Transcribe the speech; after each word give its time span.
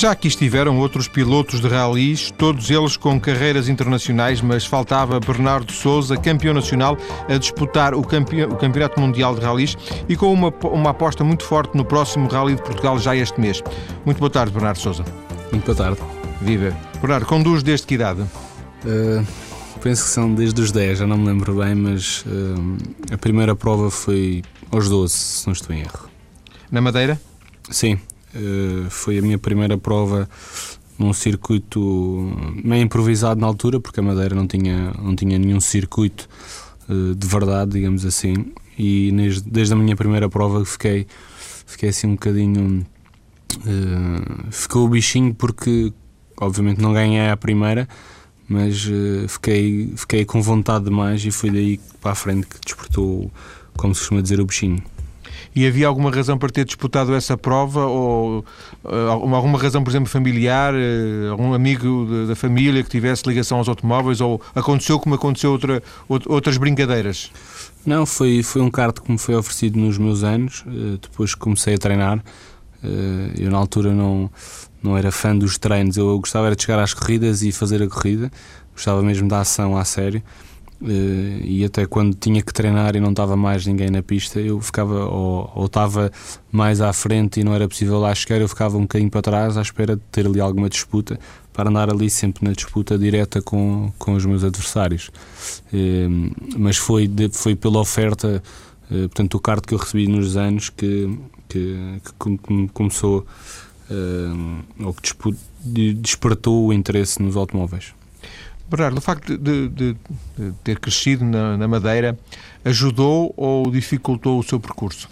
Já 0.00 0.12
aqui 0.12 0.28
estiveram 0.28 0.78
outros 0.78 1.08
pilotos 1.08 1.60
de 1.60 1.68
ralis, 1.68 2.30
todos 2.38 2.70
eles 2.70 2.96
com 2.96 3.20
carreiras 3.20 3.68
internacionais, 3.68 4.40
mas 4.40 4.64
faltava 4.64 5.20
Bernardo 5.20 5.70
Souza, 5.72 6.16
campeão 6.16 6.54
nacional, 6.54 6.96
a 7.28 7.36
disputar 7.36 7.92
o, 7.92 8.00
o 8.00 8.56
Campeonato 8.56 8.98
Mundial 8.98 9.34
de 9.34 9.42
Ralis 9.42 9.76
e 10.08 10.16
com 10.16 10.32
uma, 10.32 10.48
uma 10.72 10.88
aposta 10.88 11.22
muito 11.22 11.44
forte 11.44 11.76
no 11.76 11.84
próximo 11.84 12.30
Rally 12.30 12.54
de 12.54 12.62
Portugal 12.62 12.98
já 12.98 13.14
este 13.14 13.38
mês. 13.38 13.62
Muito 14.06 14.16
boa 14.16 14.30
tarde, 14.30 14.54
Bernardo 14.54 14.78
Souza. 14.78 15.04
Muito 15.52 15.66
boa 15.66 15.76
tarde. 15.76 16.00
Viva. 16.40 16.74
Bernardo, 17.02 17.26
conduz 17.26 17.62
desde 17.62 17.86
que 17.86 17.92
idade? 17.96 18.22
Uh, 18.22 19.22
penso 19.82 20.04
que 20.04 20.08
são 20.08 20.34
desde 20.34 20.62
os 20.62 20.72
10, 20.72 21.00
já 21.00 21.06
não 21.06 21.18
me 21.18 21.26
lembro 21.26 21.56
bem, 21.56 21.74
mas 21.74 22.24
uh, 22.24 23.12
a 23.12 23.18
primeira 23.18 23.54
prova 23.54 23.90
foi 23.90 24.42
aos 24.72 24.88
12, 24.88 25.12
se 25.12 25.46
não 25.46 25.52
estou 25.52 25.76
em 25.76 25.80
erro. 25.80 26.08
Na 26.72 26.80
Madeira? 26.80 27.20
Sim, 27.68 28.00
foi 28.88 29.18
a 29.18 29.22
minha 29.22 29.38
primeira 29.38 29.76
prova 29.76 30.28
num 30.98 31.12
circuito 31.12 31.80
meio 32.62 32.82
improvisado 32.82 33.40
na 33.40 33.46
altura, 33.46 33.80
porque 33.80 34.00
a 34.00 34.02
Madeira 34.02 34.34
não 34.34 34.46
tinha, 34.46 34.92
não 35.00 35.16
tinha 35.16 35.38
nenhum 35.38 35.60
circuito 35.60 36.28
de 36.88 37.26
verdade, 37.26 37.72
digamos 37.72 38.04
assim, 38.04 38.52
e 38.76 39.12
desde, 39.46 39.72
a 39.72 39.76
minha 39.76 39.94
primeira 39.94 40.28
prova 40.28 40.64
fiquei, 40.64 41.06
fiquei 41.66 41.88
assim 41.90 42.08
um 42.08 42.12
bocadinho. 42.12 42.84
ficou 44.50 44.86
o 44.86 44.88
bichinho 44.88 45.34
porque 45.34 45.92
obviamente 46.40 46.80
não 46.80 46.92
ganhei 46.92 47.28
a 47.28 47.36
primeira, 47.36 47.88
mas 48.48 48.86
fiquei, 49.28 49.92
fiquei 49.96 50.24
com 50.24 50.42
vontade 50.42 50.84
demais 50.84 51.24
e 51.24 51.30
foi 51.30 51.50
daí 51.50 51.80
para 52.00 52.12
a 52.12 52.14
frente 52.14 52.46
que 52.46 52.58
despertou, 52.64 53.30
como 53.76 53.94
se 53.94 54.00
costuma 54.00 54.20
dizer, 54.20 54.40
o 54.40 54.46
bichinho. 54.46 54.82
E 55.54 55.66
havia 55.66 55.88
alguma 55.88 56.10
razão 56.10 56.38
para 56.38 56.48
ter 56.48 56.64
disputado 56.64 57.14
essa 57.14 57.36
prova? 57.36 57.84
Ou 57.86 58.44
uh, 58.84 59.34
alguma 59.34 59.58
razão, 59.58 59.82
por 59.82 59.90
exemplo, 59.90 60.08
familiar? 60.08 60.72
Uh, 60.74 61.30
algum 61.32 61.52
amigo 61.52 62.06
da 62.26 62.36
família 62.36 62.82
que 62.82 62.88
tivesse 62.88 63.28
ligação 63.28 63.58
aos 63.58 63.68
automóveis? 63.68 64.20
Ou 64.20 64.40
aconteceu 64.54 64.98
como 65.00 65.14
aconteceu 65.14 65.50
outra, 65.50 65.82
outras 66.08 66.56
brincadeiras? 66.56 67.30
Não, 67.84 68.06
foi, 68.06 68.42
foi 68.42 68.62
um 68.62 68.70
kart 68.70 69.00
que 69.00 69.10
me 69.10 69.18
foi 69.18 69.34
oferecido 69.34 69.78
nos 69.78 69.98
meus 69.98 70.22
anos, 70.22 70.64
depois 71.00 71.34
comecei 71.34 71.74
a 71.74 71.78
treinar. 71.78 72.22
Eu, 73.38 73.50
na 73.50 73.56
altura, 73.56 73.92
não, 73.92 74.30
não 74.82 74.98
era 74.98 75.10
fã 75.10 75.34
dos 75.34 75.56
treinos, 75.56 75.96
eu 75.96 76.18
gostava 76.18 76.54
de 76.54 76.62
chegar 76.62 76.78
às 76.78 76.92
corridas 76.92 77.42
e 77.42 77.50
fazer 77.50 77.82
a 77.82 77.88
corrida, 77.88 78.30
gostava 78.74 79.02
mesmo 79.02 79.28
da 79.28 79.40
ação 79.40 79.78
a 79.78 79.84
sério. 79.84 80.22
Uh, 80.80 81.44
e 81.44 81.62
até 81.62 81.84
quando 81.84 82.14
tinha 82.14 82.40
que 82.40 82.54
treinar 82.54 82.96
e 82.96 83.00
não 83.00 83.10
estava 83.10 83.36
mais 83.36 83.66
ninguém 83.66 83.90
na 83.90 84.02
pista, 84.02 84.40
eu 84.40 84.58
ficava 84.62 85.04
ou, 85.04 85.66
estava 85.66 86.10
mais 86.50 86.80
à 86.80 86.90
frente 86.90 87.38
e 87.38 87.44
não 87.44 87.54
era 87.54 87.68
possível 87.68 87.98
lá 87.98 88.14
chegar, 88.14 88.40
eu 88.40 88.48
ficava 88.48 88.78
um 88.78 88.82
bocadinho 88.82 89.10
para 89.10 89.20
trás 89.20 89.58
à 89.58 89.62
espera 89.62 89.94
de 89.94 90.02
ter 90.10 90.26
ali 90.26 90.40
alguma 90.40 90.70
disputa 90.70 91.20
para 91.52 91.68
andar 91.68 91.90
ali 91.90 92.08
sempre 92.08 92.46
na 92.46 92.52
disputa 92.52 92.96
direta 92.96 93.42
com, 93.42 93.92
com 93.98 94.14
os 94.14 94.24
meus 94.24 94.42
adversários. 94.42 95.10
Uh, 95.70 96.32
mas 96.56 96.78
foi, 96.78 97.06
de, 97.06 97.28
foi 97.28 97.54
pela 97.54 97.78
oferta, 97.78 98.42
uh, 98.90 99.00
portanto, 99.00 99.34
o 99.34 99.40
kart 99.40 99.62
que 99.62 99.74
eu 99.74 99.78
recebi 99.78 100.08
nos 100.08 100.38
anos 100.38 100.70
que, 100.70 101.14
que, 101.46 102.00
que 102.18 102.68
começou 102.72 103.26
ou 104.78 104.94
que 104.94 105.34
despertou 105.94 106.68
o 106.68 106.72
interesse 106.72 107.20
nos 107.20 107.36
automóveis. 107.36 107.92
Bernardo, 108.70 108.98
o 108.98 109.00
facto 109.00 109.36
de, 109.36 109.68
de, 109.68 109.96
de 110.38 110.52
ter 110.62 110.78
crescido 110.78 111.24
na, 111.24 111.56
na, 111.56 111.66
Madeira 111.66 112.16
ajudou 112.64 113.34
ou 113.36 113.68
dificultou 113.70 114.38
o 114.38 114.42
seu 114.42 114.60
percurso? 114.60 115.08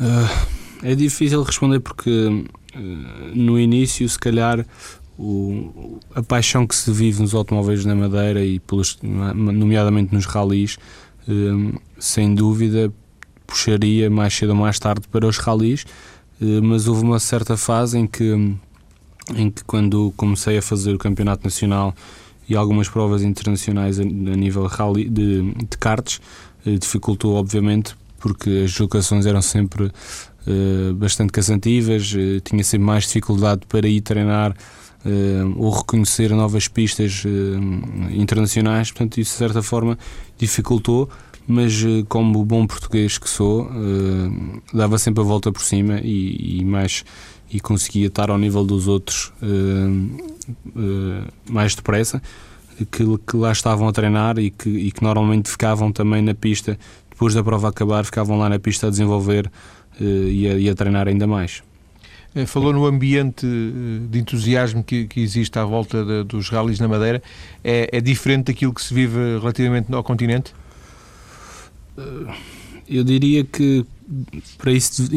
Uh, 0.00 0.46
é 0.82 0.94
difícil 0.94 1.42
responder 1.42 1.80
porque 1.80 2.10
uh, 2.10 2.48
no 3.34 3.58
início, 3.58 4.08
se 4.08 4.18
calhar, 4.18 4.64
o, 5.18 6.00
a 6.14 6.22
paixão 6.22 6.66
que 6.66 6.74
se 6.74 6.90
vive 6.90 7.20
nos 7.20 7.34
automóveis 7.34 7.84
na 7.84 7.94
Madeira 7.94 8.42
e 8.42 8.58
pelos, 8.58 8.98
nomeadamente 9.02 10.14
nos 10.14 10.24
ralis, 10.24 10.78
uh, 11.28 11.78
sem 11.98 12.34
dúvida 12.34 12.90
puxaria 13.46 14.08
mais 14.08 14.32
cedo 14.32 14.50
ou 14.50 14.56
mais 14.56 14.78
tarde 14.78 15.06
para 15.08 15.26
os 15.26 15.36
ralis 15.36 15.84
mas 16.62 16.88
houve 16.88 17.02
uma 17.02 17.20
certa 17.20 17.56
fase 17.56 17.98
em 17.98 18.06
que, 18.06 18.56
em 19.34 19.50
que 19.50 19.64
quando 19.64 20.12
comecei 20.16 20.58
a 20.58 20.62
fazer 20.62 20.94
o 20.94 20.98
campeonato 20.98 21.44
nacional 21.44 21.94
e 22.48 22.56
algumas 22.56 22.88
provas 22.88 23.22
internacionais 23.22 23.98
a, 23.98 24.02
a 24.02 24.06
nível 24.06 24.66
rally 24.66 25.08
de, 25.08 25.52
de 25.52 25.78
karts, 25.78 26.20
eh, 26.66 26.76
dificultou 26.76 27.34
obviamente 27.34 27.96
porque 28.22 28.48
as 28.64 28.70
deslocações 28.70 29.26
eram 29.26 29.42
sempre 29.42 29.84
uh, 29.86 30.94
bastante 30.94 31.32
cansativas, 31.32 32.12
uh, 32.14 32.40
tinha 32.40 32.62
sempre 32.62 32.86
mais 32.86 33.04
dificuldade 33.04 33.62
para 33.68 33.88
ir 33.88 34.00
treinar 34.00 34.52
uh, 34.52 35.54
ou 35.56 35.70
reconhecer 35.70 36.30
novas 36.30 36.68
pistas 36.68 37.24
internacionais, 38.10 38.92
portanto 38.92 39.18
isso 39.18 39.32
de 39.32 39.38
certa 39.38 39.62
forma 39.62 39.98
dificultou 40.38 41.10
mas 41.44 41.82
como 42.08 42.44
bom 42.44 42.64
português 42.68 43.18
que 43.18 43.28
sou, 43.28 43.68
dava 44.72 44.96
sempre 44.96 45.24
a 45.24 45.26
volta 45.26 45.50
por 45.50 45.60
cima 45.60 45.98
e, 46.00 46.60
e, 46.60 46.64
mais 46.64 47.04
e 47.52 47.60
conseguia 47.60 48.06
estar 48.06 48.30
ao 48.30 48.38
nível 48.38 48.64
dos 48.64 48.88
outros 48.88 49.32
uh, 49.42 50.78
uh, 50.78 51.52
mais 51.52 51.74
depressa, 51.74 52.22
que, 52.90 53.04
que, 53.18 53.36
lá 53.36 53.52
estavam 53.52 53.86
a 53.86 53.92
treinar 53.92 54.38
e 54.38 54.50
que, 54.50 54.68
e 54.68 54.90
que, 54.90 55.02
normalmente 55.02 55.50
ficavam 55.50 55.92
também 55.92 56.22
na 56.22 56.34
pista, 56.34 56.78
depois 57.10 57.34
da 57.34 57.44
prova 57.44 57.68
acabar, 57.68 58.04
ficavam 58.04 58.38
lá 58.38 58.48
na 58.48 58.58
pista 58.58 58.86
a 58.86 58.90
desenvolver 58.90 59.50
e 60.00 60.48
a, 60.48 60.54
e, 60.54 60.70
a, 60.70 60.74
treinar 60.74 61.06
ainda 61.06 61.26
mais. 61.26 61.62
Falou 62.46 62.72
no 62.72 62.86
ambiente 62.86 63.46
de 64.08 64.18
entusiasmo 64.18 64.82
que, 64.82 65.06
que 65.06 65.20
existe 65.20 65.58
à 65.58 65.64
volta 65.66 66.02
de, 66.02 66.24
dos 66.24 66.48
rallies 66.48 66.80
na 66.80 66.88
Madeira. 66.88 67.22
É, 67.62 67.90
é 67.92 68.00
diferente 68.00 68.46
daquilo 68.46 68.72
que 68.72 68.80
se 68.80 68.94
vive 68.94 69.38
relativamente 69.38 69.92
ao 69.92 70.02
continente? 70.02 70.54
Eh, 71.96 72.34
eu 72.88 73.04
diria 73.04 73.44
que 73.44 73.84
para 74.58 74.72
isso 74.72 75.08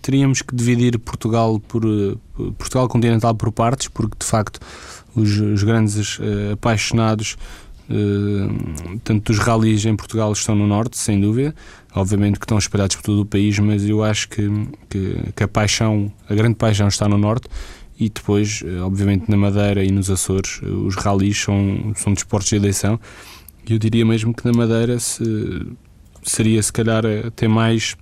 teríamos 0.00 0.42
que 0.42 0.54
dividir 0.54 0.98
Portugal 0.98 1.60
por 1.60 1.84
eh, 1.84 2.16
Portugal 2.58 2.88
continental 2.88 3.34
por 3.34 3.52
partes, 3.52 3.88
porque 3.88 4.16
de 4.18 4.26
facto 4.26 4.60
os, 5.14 5.38
os 5.38 5.62
grandes 5.62 6.18
uh, 6.18 6.52
apaixonados 6.54 7.36
uh, 7.90 8.98
tanto 9.04 9.32
dos 9.32 9.38
ralis 9.38 9.84
em 9.84 9.94
Portugal 9.94 10.32
estão 10.32 10.54
no 10.54 10.66
norte, 10.66 10.98
sem 10.98 11.20
dúvida, 11.20 11.54
obviamente 11.94 12.38
que 12.38 12.44
estão 12.44 12.56
espalhados 12.58 12.96
por 12.96 13.02
todo 13.02 13.20
o 13.20 13.26
país, 13.26 13.58
mas 13.58 13.84
eu 13.84 14.02
acho 14.02 14.28
que, 14.28 14.48
que, 14.88 15.32
que 15.36 15.42
a 15.42 15.48
paixão, 15.48 16.10
a 16.28 16.34
grande 16.34 16.54
paixão 16.54 16.88
está 16.88 17.08
no 17.08 17.18
norte 17.18 17.48
e 17.98 18.08
depois, 18.08 18.64
obviamente 18.82 19.30
na 19.30 19.36
Madeira 19.36 19.84
e 19.84 19.92
nos 19.92 20.10
Açores, 20.10 20.60
os 20.62 20.96
ralis 20.96 21.38
são, 21.38 21.92
são 21.94 22.14
desportos 22.14 22.48
de 22.48 22.56
eleição. 22.56 22.98
Eu 23.68 23.78
diria 23.78 24.04
mesmo 24.04 24.34
que 24.34 24.44
na 24.44 24.52
Madeira 24.52 24.98
se 24.98 25.22
seria 26.22 26.62
se 26.62 26.72
calhar 26.72 27.04
até 27.26 27.46
mais 27.46 27.96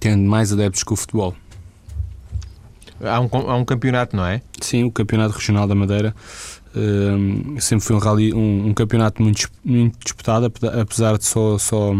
tendo 0.00 0.22
mais 0.22 0.52
adeptos 0.52 0.82
que 0.82 0.92
o 0.92 0.96
futebol. 0.96 1.34
Há 3.00 3.20
um, 3.20 3.28
há 3.32 3.54
um 3.54 3.64
campeonato, 3.64 4.16
não 4.16 4.26
é? 4.26 4.42
Sim, 4.60 4.84
o 4.84 4.90
Campeonato 4.90 5.34
Regional 5.34 5.68
da 5.68 5.74
Madeira 5.74 6.14
uh, 6.74 7.60
sempre 7.60 7.86
foi 7.86 7.94
um, 7.94 7.98
rally, 7.98 8.34
um, 8.34 8.68
um, 8.68 8.74
campeonato 8.74 9.22
muito, 9.22 9.48
muito 9.64 9.98
disputado, 10.02 10.52
apesar 10.80 11.16
de 11.16 11.24
só, 11.24 11.58
só, 11.58 11.94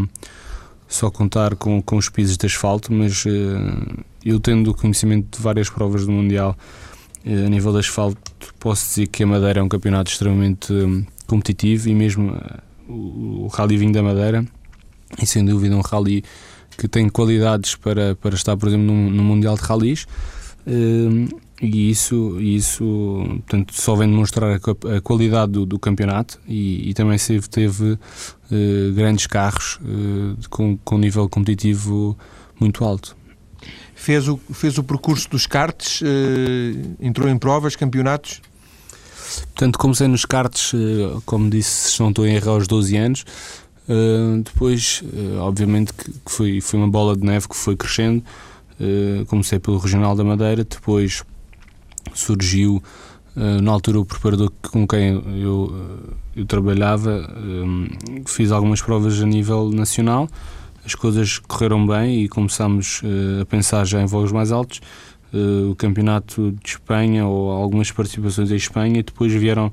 só 0.89 1.11
contar 1.11 1.55
com, 1.55 1.81
com 1.83 1.97
os 1.97 2.09
pisos 2.09 2.37
de 2.37 2.47
asfalto, 2.47 2.93
mas 2.93 3.25
uh, 3.25 4.05
eu 4.25 4.41
tendo 4.41 4.75
conhecimento 4.75 5.37
de 5.37 5.43
várias 5.43 5.71
provas 5.71 6.05
do 6.05 6.11
Mundial 6.11 6.57
uh, 7.25 7.47
a 7.47 7.49
nível 7.49 7.73
de 7.73 7.79
asfalto, 7.79 8.19
posso 8.59 8.85
dizer 8.87 9.07
que 9.07 9.23
a 9.23 9.27
Madeira 9.27 9.61
é 9.61 9.63
um 9.63 9.69
campeonato 9.69 10.11
extremamente 10.11 10.73
hum, 10.73 11.07
competitivo 11.29 11.89
e 11.89 11.95
mesmo 11.95 12.37
o, 12.89 13.45
o 13.45 13.47
Rally 13.47 13.77
Vinho 13.77 13.93
da 13.93 14.03
Madeira 14.03 14.45
e 15.21 15.27
sem 15.27 15.45
dúvida 15.45 15.77
um 15.77 15.81
rally 15.81 16.25
que 16.79 16.87
tem 16.87 17.09
qualidades 17.09 17.75
para, 17.75 18.15
para 18.15 18.37
estar, 18.37 18.57
por 18.57 18.69
exemplo, 18.69 18.87
no, 18.87 19.11
no 19.11 19.25
Mundial 19.25 19.57
de 19.57 19.63
Rallys. 19.63 20.07
Uh, 20.65 21.29
e 21.61 21.91
isso, 21.91 22.41
isso 22.41 23.25
portanto, 23.27 23.75
só 23.75 23.97
vem 23.97 24.09
demonstrar 24.09 24.53
a, 24.53 24.97
a 24.97 25.01
qualidade 25.01 25.51
do, 25.51 25.67
do 25.67 25.77
campeonato 25.77 26.39
e, 26.47 26.89
e, 26.89 26.95
também 26.95 27.19
se 27.19 27.41
teve 27.41 27.95
uh, 27.95 27.99
grandes 28.95 29.27
carros 29.27 29.81
uh, 29.83 30.49
com, 30.49 30.79
com 30.85 30.99
nível 30.99 31.29
competitivo 31.29 32.17
muito 32.61 32.85
alto. 32.85 33.17
Fez 33.93 34.29
o, 34.29 34.37
fez 34.37 34.79
o 34.79 34.85
percurso 34.85 35.29
dos 35.29 35.45
karts, 35.45 36.01
entrou 37.01 37.29
em 37.29 37.37
provas, 37.37 37.75
campeonatos? 37.75 38.41
Portanto, 39.47 39.77
comecei 39.77 40.07
nos 40.07 40.25
karts, 40.25 40.73
como 41.27 41.51
disse, 41.51 41.91
se 41.91 42.01
não 42.01 42.11
estou 42.11 42.25
em 42.25 42.37
erro, 42.37 42.53
aos 42.53 42.69
12 42.69 42.97
anos. 42.97 43.25
Uh, 43.89 44.43
depois, 44.43 45.03
uh, 45.03 45.39
obviamente, 45.39 45.95
que, 45.95 46.13
que, 46.13 46.31
foi, 46.31 46.61
foi 46.61 46.79
uma 46.79 46.89
bola 46.89 47.17
de 47.17 47.25
neve 47.25 47.49
que 47.49 47.57
foi 47.57 47.75
crescendo. 47.75 48.23
Uh, 48.79 49.25
comecei 49.27 49.59
pelo 49.59 49.79
Regional 49.79 50.15
da 50.15 50.23
Madeira, 50.23 50.63
depois 50.63 51.25
surgiu, 52.15 52.83
na 53.37 53.71
altura, 53.71 54.01
o 54.01 54.05
preparador 54.05 54.51
com 54.73 54.85
quem 54.85 55.23
eu, 55.41 55.73
eu 56.35 56.45
trabalhava. 56.45 57.31
fiz 58.27 58.51
algumas 58.51 58.83
provas 58.83 59.23
a 59.23 59.27
nível 59.27 59.71
nacional, 59.71 60.29
as 60.85 60.97
coisas 60.97 61.39
correram 61.39 61.87
bem 61.87 62.25
e 62.25 62.29
começámos 62.29 63.01
a 63.41 63.45
pensar 63.45 63.85
já 63.85 64.03
em 64.03 64.07
voos 64.07 64.33
mais 64.33 64.51
altos. 64.51 64.81
o 65.71 65.77
campeonato 65.77 66.51
de 66.65 66.71
Espanha 66.71 67.27
ou 67.27 67.53
algumas 67.53 67.93
participações 67.93 68.51
em 68.51 68.57
Espanha, 68.57 68.99
e 68.99 69.03
depois 69.05 69.33
vieram 69.33 69.73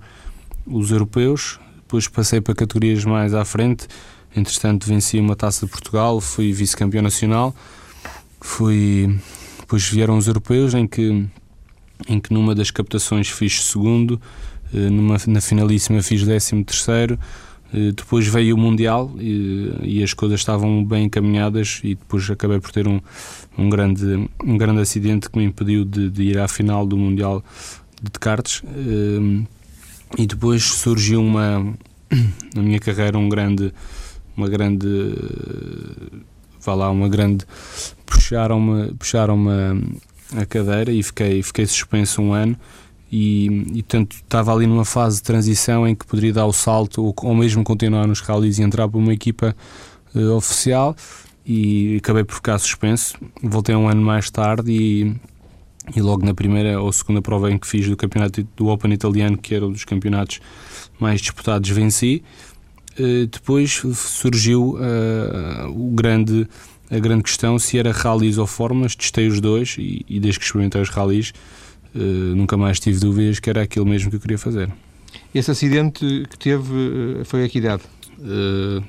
os 0.67 0.91
europeus, 0.91 1.57
depois 1.86 2.08
passei 2.08 2.42
para 2.42 2.56
categorias 2.56 3.06
mais 3.06 3.34
à 3.34 3.46
frente, 3.46 3.88
entretanto 4.36 4.88
venci 4.88 5.20
uma 5.20 5.36
taça 5.36 5.66
de 5.66 5.72
Portugal, 5.72 6.20
fui 6.20 6.52
vice-campeão 6.52 7.04
nacional, 7.04 7.56
fui, 8.42 9.18
depois 9.60 9.88
vieram 9.88 10.18
os 10.18 10.28
europeus 10.28 10.74
em 10.74 10.88
que, 10.88 11.26
em 12.08 12.20
que 12.20 12.34
numa 12.34 12.56
das 12.56 12.72
captações 12.72 13.30
fiz 13.30 13.64
segundo, 13.64 14.20
uh, 14.74 14.78
numa, 14.78 15.18
na 15.28 15.40
finalíssima 15.40 16.02
fiz 16.02 16.24
décimo 16.24 16.66
terceiro, 16.66 17.20
eh, 17.74 17.92
depois 17.92 18.28
veio 18.28 18.56
o 18.56 18.58
Mundial 18.58 19.12
e, 19.20 19.74
e, 19.84 20.04
as 20.04 20.14
coisas 20.14 20.40
estavam 20.40 20.84
bem 20.84 21.06
encaminhadas 21.06 21.82
e 21.84 21.96
depois 21.96 22.30
acabei 22.30 22.60
por 22.60 22.72
ter 22.72 22.88
um, 22.88 23.02
um, 23.58 23.70
grande, 23.70 24.30
um 24.44 24.58
grande 24.58 24.82
acidente 24.82 25.30
que 25.30 25.38
me 25.38 25.46
impediu 25.46 25.84
de, 25.84 26.10
de 26.10 26.24
ir 26.24 26.40
à 26.40 26.48
final 26.48 26.86
do 26.86 26.96
Mundial 26.96 27.44
de 28.02 28.20
cartas 28.20 28.62
eh, 28.66 29.44
e 30.18 30.25
depois 30.25 30.63
surgiu 30.63 31.22
uma 31.22 31.74
na 32.56 32.62
minha 32.62 32.80
carreira 32.80 33.18
um 33.18 33.28
grande 33.30 33.74
uma 34.36 34.48
grande 34.50 34.88
vá 36.62 36.74
lá 36.74 36.90
uma 36.90 37.10
grande 37.10 37.46
puxaram-me 38.06 38.94
puxaram-me 38.94 40.00
a 40.36 40.46
cadeira 40.46 40.92
e 40.92 41.02
fiquei 41.04 41.42
fiquei 41.42 41.66
suspenso 41.66 42.22
um 42.22 42.34
ano 42.34 42.57
e, 43.12 43.46
e 43.74 43.84
portanto 43.84 44.13
estava 44.13 44.54
ali 44.54 44.68
numa 44.68 44.86
fase 44.86 45.18
de 45.18 45.24
transição 45.24 45.88
em 45.88 45.96
que 45.96 46.06
poderia 46.06 46.34
dar 46.34 46.46
o 46.46 46.54
salto 46.54 47.04
ou, 47.04 47.16
ou 47.24 47.36
mesmo 47.36 47.63
continuar 47.63 48.08
nos 48.08 48.19
rallies 48.19 48.60
e 48.60 48.63
entrar 48.63 48.88
para 48.88 48.98
uma 48.98 49.13
equipa 49.13 49.56
uh, 50.13 50.31
oficial 50.31 50.96
e 51.46 51.98
acabei 51.98 52.24
por 52.24 52.34
ficar 52.36 52.58
suspenso. 52.58 53.16
Voltei 53.42 53.75
um 53.75 53.88
ano 53.88 54.01
mais 54.01 54.30
tarde 54.31 54.72
e, 54.72 55.16
e 55.94 56.02
logo 56.02 56.26
na 56.26 56.34
primeira 56.34 56.82
ou 56.82 56.92
segunda 56.92 57.22
prova 57.22 57.52
em 57.52 57.58
que 57.58 57.68
fiz 57.68 57.88
do 57.88 57.98
campeonato 57.98 58.48
do 58.56 58.68
Open 58.68 58.94
italiano, 58.94 59.38
que 59.38 59.54
era 59.54 59.66
um 59.66 59.72
dos 59.72 59.84
campeonatos 59.84 60.40
mais 61.00 61.22
disputados, 61.22 61.70
venci. 61.70 62.24
Uh, 62.98 63.28
depois 63.28 63.82
surgiu 63.94 64.78
uh, 64.78 65.70
o 65.70 65.92
grande, 65.92 66.48
a 66.90 66.98
grande 66.98 67.24
questão 67.24 67.60
se 67.60 67.78
era 67.78 67.92
rallies 67.92 68.38
ou 68.38 68.48
formas, 68.48 68.96
testei 68.96 69.28
os 69.28 69.42
dois 69.42 69.76
e, 69.78 70.06
e 70.08 70.20
desde 70.20 70.40
que 70.40 70.46
experimentei 70.46 70.82
os 70.82 70.90
rallies 70.90 71.34
uh, 71.94 72.00
nunca 72.00 72.56
mais 72.56 72.80
tive 72.80 73.00
dúvidas 73.00 73.40
que 73.40 73.50
era 73.50 73.64
aquilo 73.64 73.86
mesmo 73.86 74.10
que 74.10 74.16
eu 74.16 74.20
queria 74.20 74.38
fazer. 74.38 74.72
Esse 75.34 75.52
acidente 75.52 76.26
que 76.30 76.38
teve 76.38 77.24
foi 77.26 77.44
a 77.44 77.50
que 77.50 77.58
idade? 77.58 77.84
Uh, 78.18 78.82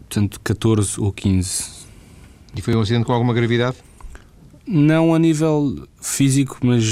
portanto, 0.00 0.40
14 0.40 1.00
ou 1.00 1.12
15. 1.12 1.84
E 2.56 2.62
foi 2.62 2.76
um 2.76 2.80
acidente 2.80 3.04
com 3.04 3.12
alguma 3.12 3.34
gravidade? 3.34 3.76
Não 4.66 5.14
a 5.14 5.18
nível 5.18 5.86
físico, 6.00 6.58
mas 6.62 6.84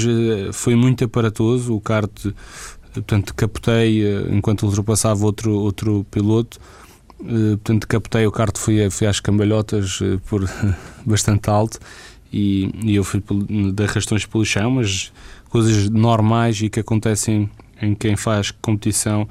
foi 0.53 0.75
muito 0.75 1.03
aparatoso. 1.03 1.75
O 1.75 1.81
kart, 1.81 2.11
portanto, 2.93 3.33
captei 3.33 4.03
enquanto 4.29 4.63
ultrapassava 4.63 5.25
outro, 5.25 5.51
outro 5.53 6.05
piloto. 6.11 6.59
portanto, 7.17 7.87
captei 7.87 8.27
o 8.27 8.31
kart, 8.31 8.55
fui, 8.57 8.89
fui 8.91 9.07
às 9.07 9.19
cambalhotas 9.19 9.99
por 10.27 10.47
bastante 11.05 11.49
alto 11.49 11.79
e, 12.33 12.71
e 12.83 12.95
eu 12.95 13.03
fui 13.03 13.23
de 13.73 13.83
arrastões 13.83 14.25
pelo 14.25 14.43
chão, 14.43 14.71
mas 14.71 15.13
coisas 15.49 15.87
normais 15.87 16.59
e 16.61 16.69
que 16.69 16.79
acontecem 16.79 17.47
em 17.79 17.93
quem 17.93 18.15
faz 18.15 18.49
competição 18.49 19.29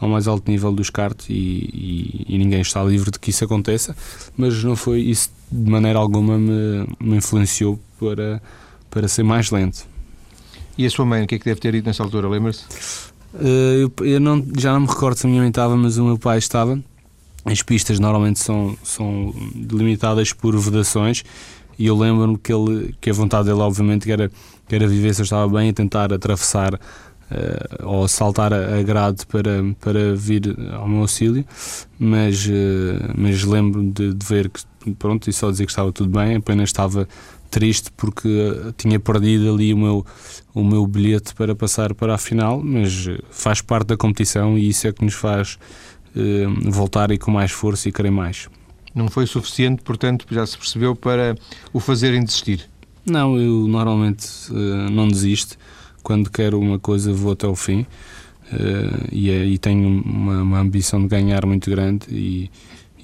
ao 0.00 0.08
mais 0.08 0.26
alto 0.26 0.50
nível 0.50 0.72
dos 0.72 0.88
kart 0.88 1.28
e, 1.28 1.34
e, 1.34 2.26
e, 2.28 2.38
ninguém 2.38 2.60
está 2.60 2.82
livre 2.82 3.10
de 3.10 3.18
que 3.18 3.30
isso 3.30 3.44
aconteça, 3.44 3.94
mas 4.36 4.64
não 4.64 4.76
foi 4.76 5.00
isso 5.00 5.30
de 5.50 5.70
maneira 5.70 5.98
alguma 5.98 6.38
me, 6.38 6.86
me 7.00 7.16
influenciou 7.16 7.78
para, 7.98 8.42
para 8.90 9.08
ser 9.08 9.22
mais 9.22 9.50
lento. 9.50 9.86
E 10.76 10.86
a 10.86 10.90
sua 10.90 11.04
mãe, 11.04 11.24
o 11.24 11.26
que 11.26 11.34
é 11.34 11.38
que 11.38 11.44
deve 11.44 11.60
ter 11.60 11.74
ido 11.74 11.86
nessa 11.86 12.02
altura, 12.02 12.28
lembra-se? 12.28 12.64
Uh, 13.34 13.92
eu, 13.98 14.06
eu 14.06 14.20
não, 14.20 14.44
já 14.56 14.72
não 14.72 14.80
me 14.80 14.86
recordo 14.86 15.16
se 15.16 15.26
a 15.26 15.28
minha 15.28 15.42
mãe 15.42 15.50
estava, 15.50 15.76
mas 15.76 15.98
o 15.98 16.04
meu 16.04 16.18
pai 16.18 16.38
estava. 16.38 16.78
As 17.44 17.62
pistas 17.62 17.98
normalmente 17.98 18.38
são, 18.38 18.76
são 18.82 19.34
delimitadas 19.54 20.32
por 20.32 20.56
vedações 20.56 21.24
e 21.78 21.86
eu 21.86 21.96
lembro-me 21.96 22.36
que, 22.36 22.52
ele, 22.52 22.94
que 23.00 23.08
a 23.08 23.12
vontade 23.12 23.46
dele, 23.46 23.60
obviamente, 23.60 24.10
era, 24.10 24.30
que 24.66 24.74
era 24.74 24.86
viver 24.88 25.14
se 25.14 25.20
eu 25.20 25.24
estava 25.24 25.48
bem 25.48 25.68
e 25.68 25.72
tentar 25.72 26.12
atravessar 26.12 26.74
uh, 26.74 26.78
ou 27.84 28.08
saltar 28.08 28.52
a, 28.52 28.82
grade 28.82 29.24
para, 29.26 29.62
para 29.80 30.16
vir 30.16 30.56
ao 30.72 30.88
meu 30.88 31.02
auxílio, 31.02 31.44
mas, 31.96 32.46
uh, 32.46 33.14
mas 33.16 33.44
lembro 33.44 33.84
de, 33.84 34.12
de, 34.12 34.26
ver 34.26 34.50
que, 34.50 34.60
pronto, 34.94 35.28
e 35.28 35.32
só 35.32 35.50
dizer 35.50 35.66
que 35.66 35.72
estava 35.72 35.92
tudo 35.92 36.10
bem, 36.10 36.36
apenas 36.36 36.68
estava 36.68 37.08
triste 37.50 37.90
porque 37.96 38.28
uh, 38.28 38.72
tinha 38.76 39.00
perdido 39.00 39.52
ali 39.52 39.72
o 39.72 39.78
meu, 39.78 40.06
o 40.54 40.62
meu 40.62 40.86
bilhete 40.86 41.34
para 41.34 41.54
passar 41.54 41.94
para 41.94 42.14
a 42.14 42.18
final, 42.18 42.62
mas 42.62 43.08
faz 43.30 43.60
parte 43.60 43.88
da 43.88 43.96
competição 43.96 44.58
e 44.58 44.68
isso 44.68 44.86
é 44.86 44.92
que 44.92 45.04
nos 45.04 45.14
faz 45.14 45.58
voltar 46.64 47.12
e 47.12 47.18
com 47.18 47.30
mais 47.30 47.52
força 47.52 47.88
e 47.88 47.92
querer 47.92 48.10
mais. 48.10 48.48
Não 48.92 49.08
foi 49.08 49.24
suficiente, 49.24 49.82
portanto, 49.82 50.26
já 50.28 50.44
se 50.44 50.58
percebeu 50.58 50.96
para 50.96 51.36
o 51.72 51.78
fazerem 51.78 52.24
desistir? 52.24 52.68
Não, 53.06 53.38
eu 53.38 53.68
normalmente 53.68 54.26
uh, 54.50 54.90
não 54.90 55.06
desisto. 55.06 55.56
Quando 56.02 56.30
quero 56.30 56.58
uma 56.58 56.78
coisa, 56.78 57.12
vou 57.12 57.32
até 57.32 57.46
o 57.46 57.54
fim. 57.54 57.86
E, 59.12 59.30
é, 59.30 59.44
e, 59.44 59.58
tenho 59.58 60.02
uma, 60.02 60.42
uma, 60.42 60.58
ambição 60.60 61.02
de 61.02 61.08
ganhar 61.08 61.44
muito 61.44 61.68
grande 61.70 62.06
e, 62.10 62.50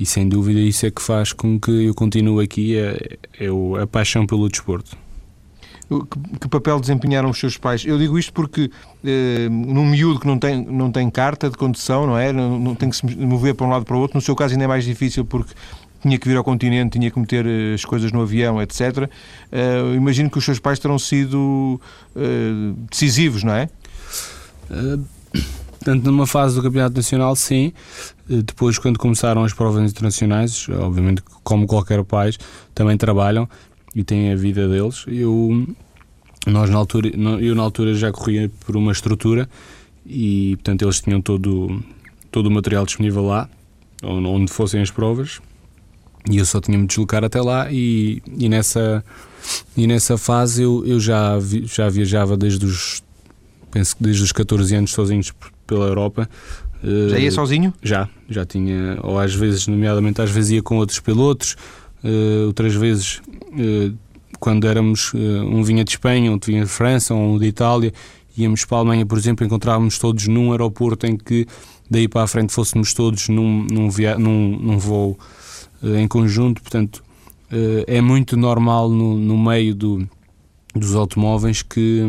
e, 0.05 0.07
sem 0.07 0.29
dúvida 0.29 0.61
isso 0.61 0.85
é 0.85 0.91
que 0.91 1.03
faz 1.03 1.33
com 1.33 1.59
que 1.59 1.71
eu 1.71 1.95
continue 1.95 2.45
aqui 2.45 2.77
é, 2.77 3.17
é 3.41 3.49
a 3.83 3.87
paixão 3.87 4.27
pelo 4.27 4.49
desporto. 4.49 4.97
Que, 5.89 6.39
que, 6.41 6.49
papel 6.49 6.81
desempenharam 6.81 7.31
os 7.31 7.39
seus 7.39 7.57
pais? 7.57 7.85
Eu 7.85 7.99
digo 7.99 8.19
isto 8.19 8.33
porque 8.33 8.71
eh, 9.05 9.49
num 9.51 9.85
miúdo 9.85 10.19
que 10.19 10.27
não 10.27 10.39
tem, 10.39 10.65
não 10.65 10.91
tem 10.91 11.11
carta 11.11 11.51
de 11.51 11.57
condução, 11.57 12.07
não 12.07 12.19
é? 12.19 12.33
Não, 12.33 12.59
não, 12.59 12.75
tem 12.75 12.89
que 12.89 12.97
se 12.97 13.05
mover 13.17 13.55
para 13.55 13.67
um 13.67 13.71
lado 13.71 13.85
para 13.85 13.97
o 13.97 14.01
outro. 14.01 14.17
No 14.17 14.23
seu 14.23 14.35
caso 14.35 14.55
ainda 14.55 14.65
é 14.65 14.67
mais 14.67 14.85
difícil 14.85 15.25
porque 15.27 15.53
tinha 16.01 16.19
que 16.19 16.29
vir 16.29 16.37
ao 16.37 16.45
continente, 16.45 16.99
tinha 16.99 17.11
que 17.11 17.19
meter 17.19 17.47
eh, 17.47 17.75
as 17.75 17.85
coisas 17.85 18.13
no 18.13 18.23
avião, 18.23 18.61
etc. 18.61 19.09
Uh, 19.51 19.95
imagino 19.95 20.31
que 20.31 20.39
os 20.39 20.45
seus 20.45 20.59
pais 20.59 20.79
terão 20.79 20.99
sido 20.99 21.81
uh, 22.15 22.73
decisivos, 22.91 23.43
não 23.43 23.55
é? 23.55 23.69
Uh, 24.71 25.05
tanto 25.85 26.11
numa 26.11 26.27
fase 26.27 26.57
do 26.57 26.63
Campeonato 26.63 26.97
Nacional, 26.97 27.37
sim. 27.37 27.73
Depois, 28.29 28.79
quando 28.79 28.99
começaram 28.99 29.45
as 29.45 29.53
provas 29.53 29.91
internacionais, 29.91 30.67
obviamente, 30.69 31.23
como 31.43 31.67
qualquer 31.67 32.03
pai, 32.05 32.33
também 32.75 32.97
trabalham 32.97 33.49
e 33.95 34.03
têm 34.03 34.33
a 34.33 34.37
vida 34.37 34.69
deles. 34.69 35.05
Eu, 35.07 35.67
nós, 36.47 36.71
na 36.71 36.79
altura, 36.79 37.09
eu, 37.41 37.55
na 37.55 37.63
altura, 37.63 37.95
já 37.95 38.11
corria 38.11 38.51
por 38.67 38.77
uma 38.77 38.93
estrutura 38.93 39.49
e, 40.07 40.57
portanto, 40.57 40.83
eles 40.83 41.01
tinham 41.01 41.21
todo, 41.21 41.83
todo 42.31 42.47
o 42.47 42.51
material 42.51 42.85
disponível 42.85 43.27
lá, 43.27 43.49
onde 44.03 44.51
fossem 44.51 44.81
as 44.81 44.91
provas 44.91 45.41
e 46.31 46.39
eu 46.39 46.47
só 46.47 46.61
tinha 46.61 46.79
me 46.79 46.87
deslocar 46.87 47.23
até 47.25 47.41
lá 47.41 47.71
e, 47.71 48.23
e 48.39 48.49
nessa 48.49 49.05
e 49.77 49.87
nessa 49.87 50.17
fase 50.17 50.63
eu, 50.63 50.85
eu 50.87 50.99
já, 50.99 51.39
vi, 51.39 51.67
já 51.67 51.89
viajava 51.89 52.37
desde 52.37 52.65
os 52.65 53.03
penso 53.71 53.97
que 53.97 54.03
desde 54.03 54.23
os 54.23 54.33
14 54.33 54.75
anos 54.75 54.91
sozinhos 54.93 55.33
pela 55.67 55.87
Europa 55.87 56.29
já 57.09 57.19
ia 57.19 57.31
sozinho? 57.31 57.73
Já, 57.83 58.11
já 58.29 58.45
tinha, 58.45 58.99
ou 59.03 59.19
às 59.19 59.35
vezes, 59.35 59.67
nomeadamente, 59.67 60.21
às 60.21 60.31
vezes 60.31 60.51
ia 60.51 60.63
com 60.63 60.77
outros 60.77 61.01
pilotos, 61.01 61.57
uh, 62.05 62.49
outras 62.49 62.75
vezes, 62.75 63.23
uh, 63.27 63.97
quando 64.39 64.69
éramos, 64.69 65.13
um 65.15 65.63
vinha 65.63 65.83
de 65.83 65.93
Espanha, 65.93 66.31
outro 66.31 66.53
vinha 66.53 66.63
de 66.63 66.71
França, 66.71 67.15
um 67.15 67.39
de 67.39 67.47
Itália, 67.47 67.91
íamos 68.37 68.65
para 68.65 68.77
a 68.77 68.81
Alemanha, 68.81 69.07
por 69.07 69.17
exemplo, 69.17 69.47
encontrávamos 69.47 69.99
todos 69.99 70.29
num 70.29 70.53
aeroporto 70.53 71.07
em 71.07 71.17
que 71.17 71.47
daí 71.89 72.09
para 72.09 72.23
a 72.23 72.27
frente 72.27 72.53
fôssemos 72.53 72.93
todos 72.93 73.29
num, 73.29 73.67
num, 73.71 73.91
via 73.91 74.19
num, 74.19 74.59
num 74.59 74.79
voo 74.79 75.19
eh, 75.83 76.01
em 76.01 76.09
conjunto, 76.09 76.61
portanto, 76.61 77.03
eh, 77.51 77.85
é 77.87 78.01
muito 78.01 78.37
normal 78.37 78.89
no, 78.89 79.17
no 79.17 79.39
meio 79.39 79.75
do, 79.75 80.09
dos 80.75 80.95
automóveis 80.95 81.63
que, 81.63 82.03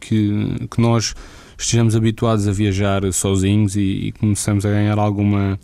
que, 0.00 0.68
que, 0.70 0.80
nós 0.80 1.14
estejamos 1.62 1.94
habituados 1.94 2.48
a 2.48 2.52
viajar 2.52 3.10
sozinhos 3.12 3.76
e, 3.76 3.80
e 3.80 4.12
começamos 4.12 4.66
a 4.66 4.70
ganhar 4.70 4.98
alguma 4.98 5.58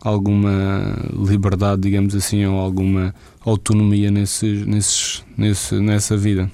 alguma 0.00 0.96
liberdade, 1.12 1.82
digamos 1.82 2.14
assim, 2.14 2.42
ou 2.46 2.58
alguma 2.58 3.14
autonomia 3.44 4.10
nesses, 4.10 4.66
nesses, 4.66 5.24
nesse, 5.36 5.74
nessa 5.78 6.16
vida. 6.16 6.50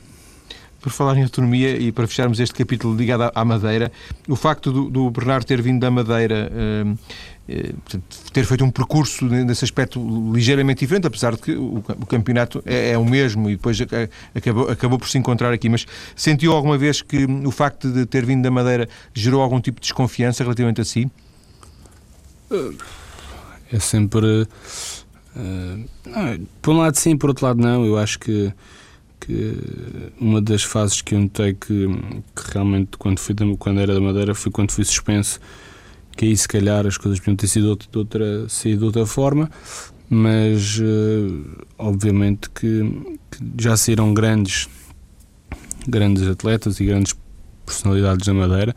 Por 0.81 0.91
falar 0.91 1.17
em 1.17 1.23
autonomia 1.23 1.77
e 1.77 1.93
para 1.93 2.09
fecharmos 2.09 2.41
este 2.41 2.55
capítulo 2.55 2.97
ligado 2.97 3.31
à 3.33 3.45
Madeira, 3.45 3.93
o 4.29 4.35
facto 4.35 4.73
do, 4.73 4.91
do 4.91 5.11
Bernardo 5.11 5.45
ter 5.45 5.63
vindo 5.63 5.81
da 5.81 5.91
Madeira 5.93 6.51
eh, 6.53 6.85
eh, 7.49 7.73
ter 8.33 8.45
feito 8.45 8.65
um 8.65 8.71
percurso 8.71 9.25
nesse 9.25 9.65
aspecto 9.65 10.33
ligeiramente 10.35 10.81
diferente, 10.81 11.07
apesar 11.07 11.37
de 11.37 11.43
que 11.43 11.53
o, 11.53 11.81
campeonato 12.09 12.61
é, 12.67 12.91
é, 12.91 12.99
o 12.99 13.05
mesmo 13.05 13.49
e 13.49 13.55
depois 13.55 13.79
acabou, 14.35 14.69
acabou 14.69 14.99
por 14.99 15.09
se 15.09 15.17
encontrar 15.17 15.53
aqui. 15.53 15.69
Mas 15.69 15.87
sentiu 16.17 16.53
alguma 16.53 16.77
vez 16.77 17.03
que 17.03 17.25
o 17.25 17.51
facto 17.53 17.89
de 17.91 18.05
ter 18.05 18.27
vindo 18.27 18.43
da 18.43 18.51
Madeira 18.51 18.89
gerou 19.15 19.43
algum 19.43 19.61
tipo 19.61 19.81
de 19.81 19.83
desconfiança 19.83 20.43
relativamente 20.43 20.81
a 20.81 20.85
si? 20.85 21.09
É 23.73 23.79
sempre. 23.79 24.49
Uh, 25.37 25.85
não, 26.05 26.47
por 26.61 26.75
um 26.75 26.79
lado 26.79 26.97
sim, 26.97 27.17
por 27.17 27.31
outro 27.31 27.47
lado 27.47 27.61
não. 27.63 27.85
Eu 27.85 27.97
acho 27.97 28.19
que, 28.19 28.53
que 29.21 30.13
uma 30.21 30.41
das 30.41 30.65
fases 30.65 31.01
que 31.01 31.15
eu 31.15 31.21
notei 31.21 31.55
que, 31.55 31.87
que 32.35 32.53
realmente 32.53 32.97
quando, 32.99 33.21
fui 33.21 33.37
quando 33.57 33.81
era 33.81 33.95
da 33.95 34.01
Madeira 34.01 34.35
foi 34.35 34.51
quando 34.51 34.73
fui 34.73 34.85
suspenso 34.85 35.39
que 36.17 36.25
aí 36.25 36.37
se 36.37 36.49
calhar 36.49 36.87
as 36.87 36.97
coisas 36.97 37.21
podiam 37.21 37.37
ter 37.37 37.47
sido 37.47 37.77
de 37.77 37.99
outra, 37.99 38.49
sido 38.49 38.79
de 38.79 38.85
outra 38.85 39.07
forma 39.07 39.51
mas 40.09 40.79
uh, 40.79 41.65
obviamente 41.79 42.49
que, 42.51 43.19
que, 43.31 43.39
já 43.59 43.77
saíram 43.77 44.15
grandes 44.15 44.69
grandes 45.87 46.27
atletas 46.29 46.81
e 46.81 46.85
grandes 46.85 47.15
personalidades 47.65 48.27
da 48.27 48.33
Madeira 48.33 48.75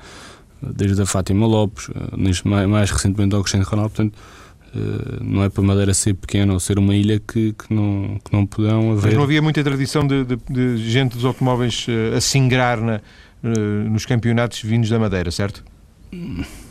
desde 0.61 1.01
a 1.01 1.05
Fátima 1.05 1.45
Lopes 1.45 1.87
uh, 1.89 2.17
mais, 2.17 2.41
mais 2.43 2.91
recentemente 2.91 3.35
ao 3.35 3.41
Cristiano 3.41 3.65
Ronaldo 3.65 3.91
portanto 3.91 4.15
uh, 4.75 5.23
não 5.23 5.43
é 5.43 5.49
para 5.49 5.63
Madeira 5.63 5.93
ser 5.93 6.15
pequena 6.15 6.51
ou 6.53 6.59
ser 6.59 6.79
uma 6.79 6.95
ilha 6.95 7.19
que, 7.19 7.53
que, 7.53 7.73
não, 7.73 8.19
que 8.23 8.33
não 8.33 8.45
poderão 8.45 8.91
haver 8.91 9.05
mas 9.05 9.13
não 9.13 9.23
havia 9.23 9.41
muita 9.41 9.63
tradição 9.63 10.05
de, 10.05 10.25
de, 10.25 10.37
de 10.49 10.89
gente 10.89 11.13
dos 11.13 11.25
automóveis 11.25 11.85
a 12.15 12.19
singrar 12.19 12.81
na, 12.81 13.01
nos 13.89 14.05
campeonatos 14.05 14.61
vindos 14.61 14.89
da 14.89 14.99
Madeira, 14.99 15.31
certo? 15.31 15.63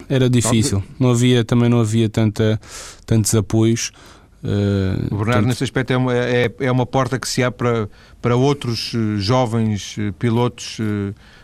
Era 0.08 0.28
difícil, 0.30 0.82
não 0.98 1.10
havia, 1.10 1.44
também 1.44 1.68
não 1.68 1.80
havia 1.80 2.08
tanta, 2.08 2.60
tantos 3.04 3.34
apoios 3.34 3.92
Uh, 4.42 5.12
o 5.12 5.18
Bernardo, 5.18 5.48
nesse 5.48 5.64
aspecto, 5.64 5.92
é 5.92 5.96
uma, 5.96 6.14
é, 6.14 6.50
é 6.60 6.70
uma 6.70 6.86
porta 6.86 7.18
que 7.18 7.28
se 7.28 7.42
abre 7.42 7.58
para, 7.58 7.88
para 8.22 8.36
outros 8.36 8.94
uh, 8.94 9.18
jovens 9.18 9.96
uh, 9.98 10.12
pilotos 10.12 10.78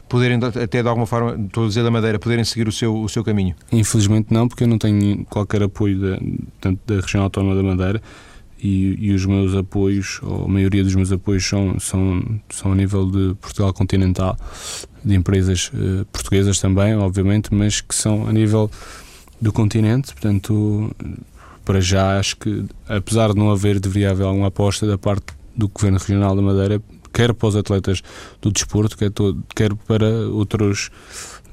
poderem, 0.08 0.38
até 0.44 0.80
de 0.80 0.88
alguma 0.88 1.06
forma, 1.06 1.34
estou 1.44 1.64
a 1.64 1.68
dizer 1.68 1.82
da 1.82 1.90
Madeira, 1.90 2.18
poderem 2.20 2.44
seguir 2.44 2.68
o 2.68 2.72
seu, 2.72 2.96
o 2.96 3.08
seu 3.08 3.24
caminho? 3.24 3.54
Infelizmente 3.72 4.28
não, 4.32 4.46
porque 4.46 4.62
eu 4.62 4.68
não 4.68 4.78
tenho 4.78 5.24
qualquer 5.24 5.62
apoio 5.62 5.98
da, 5.98 6.18
tanto 6.60 6.80
da 6.86 7.00
região 7.00 7.24
autónoma 7.24 7.56
da 7.56 7.62
Madeira 7.62 8.02
e, 8.62 8.96
e, 8.98 9.12
os 9.12 9.26
meus 9.26 9.54
apoios, 9.54 10.20
ou 10.22 10.44
a 10.44 10.48
maioria 10.48 10.82
dos 10.82 10.94
meus 10.94 11.12
apoios, 11.12 11.46
são, 11.46 11.78
são, 11.78 12.40
são 12.48 12.72
a 12.72 12.74
nível 12.74 13.10
de 13.10 13.34
Portugal 13.40 13.72
continental, 13.72 14.36
de 15.04 15.14
empresas 15.14 15.70
portuguesas 16.10 16.58
também, 16.58 16.96
obviamente, 16.96 17.52
mas 17.52 17.80
que 17.80 17.94
são 17.94 18.26
a 18.26 18.32
nível 18.32 18.70
do 19.40 19.52
continente, 19.52 20.12
portanto 20.12 20.90
para 21.64 21.80
já 21.80 22.18
acho 22.18 22.36
que, 22.36 22.64
apesar 22.86 23.32
de 23.32 23.38
não 23.38 23.50
haver, 23.50 23.80
deveria 23.80 24.10
haver 24.10 24.26
alguma 24.26 24.48
aposta 24.48 24.86
da 24.86 24.98
parte 24.98 25.32
do 25.56 25.68
Governo 25.68 25.98
Regional 25.98 26.36
da 26.36 26.42
Madeira, 26.42 26.82
quer 27.12 27.32
para 27.32 27.48
os 27.48 27.56
atletas 27.56 28.02
do 28.42 28.50
desporto, 28.50 28.98
quer, 28.98 29.10
todo, 29.10 29.42
quer 29.54 29.74
para 29.74 30.06
outras 30.28 30.90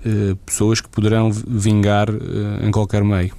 eh, 0.06 0.36
pessoas 0.46 0.82
que 0.82 0.90
poderão 0.90 1.32
vingar 1.32 2.10
eh, 2.10 2.68
em 2.68 2.72
qualquer 2.72 3.04
meio. 3.04 3.34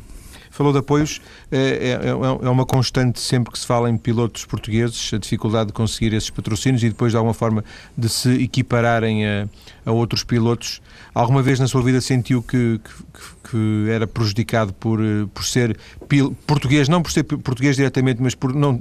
Falou 0.52 0.70
de 0.70 0.80
apoios, 0.80 1.18
é, 1.50 1.56
é, 1.56 1.88
é, 1.90 2.08
é, 2.08 2.50
uma 2.50 2.66
constante 2.66 3.18
sempre 3.18 3.50
que 3.50 3.58
se 3.58 3.66
fala 3.66 3.88
em 3.88 3.96
pilotos 3.96 4.44
portugueses, 4.44 5.10
a 5.14 5.16
dificuldade 5.16 5.68
de 5.68 5.72
conseguir 5.72 6.12
esses 6.12 6.28
patrocínios 6.28 6.82
e 6.82 6.90
depois 6.90 7.12
de 7.12 7.16
alguma 7.16 7.32
forma 7.32 7.64
de 7.96 8.06
se 8.06 8.30
equipararem 8.42 9.26
a, 9.26 9.48
a 9.86 9.92
outros 9.92 10.22
pilotos. 10.22 10.82
Alguma 11.14 11.42
vez 11.42 11.58
na 11.58 11.66
sua 11.66 11.82
vida 11.82 12.02
sentiu 12.02 12.42
que, 12.42 12.78
que, 12.84 13.50
que 13.50 13.90
era 13.90 14.06
prejudicado 14.06 14.74
por, 14.74 15.00
por 15.32 15.42
ser 15.42 15.78
português, 16.46 16.86
não 16.86 17.00
por 17.02 17.10
ser 17.10 17.24
português 17.24 17.76
diretamente, 17.76 18.20
mas 18.20 18.34
por 18.34 18.54
não, 18.54 18.78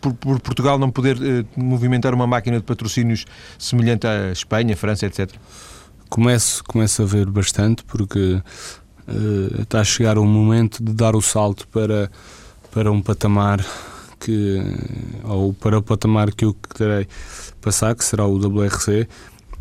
por, 0.00 0.14
por, 0.14 0.40
Portugal 0.40 0.78
não 0.78 0.92
poder 0.92 1.16
uh, 1.16 1.46
movimentar 1.56 2.14
uma 2.14 2.26
máquina 2.26 2.58
de 2.58 2.64
patrocínios 2.64 3.26
semelhante 3.58 4.06
à 4.06 4.30
Espanha, 4.30 4.76
França, 4.76 5.06
etc? 5.06 5.28
Começo, 6.08 6.64
começo 6.64 7.02
a 7.02 7.06
ver 7.06 7.26
bastante, 7.26 7.84
porque 7.84 8.42
uh, 9.10 9.62
está 9.62 9.80
a 9.80 9.84
chegar 9.84 10.18
o 10.18 10.24
momento 10.24 10.82
de 10.82 10.92
dar 10.92 11.14
o 11.16 11.20
salto 11.20 11.66
para, 11.68 12.10
para 12.70 12.90
um 12.90 13.02
patamar 13.02 13.64
que, 14.18 14.60
ou 15.24 15.52
para 15.52 15.78
o 15.78 15.82
patamar 15.82 16.32
que 16.32 16.44
eu 16.44 16.54
querei 16.76 17.06
passar, 17.60 17.94
que 17.94 18.04
será 18.04 18.26
o 18.26 18.36
WRC. 18.36 19.08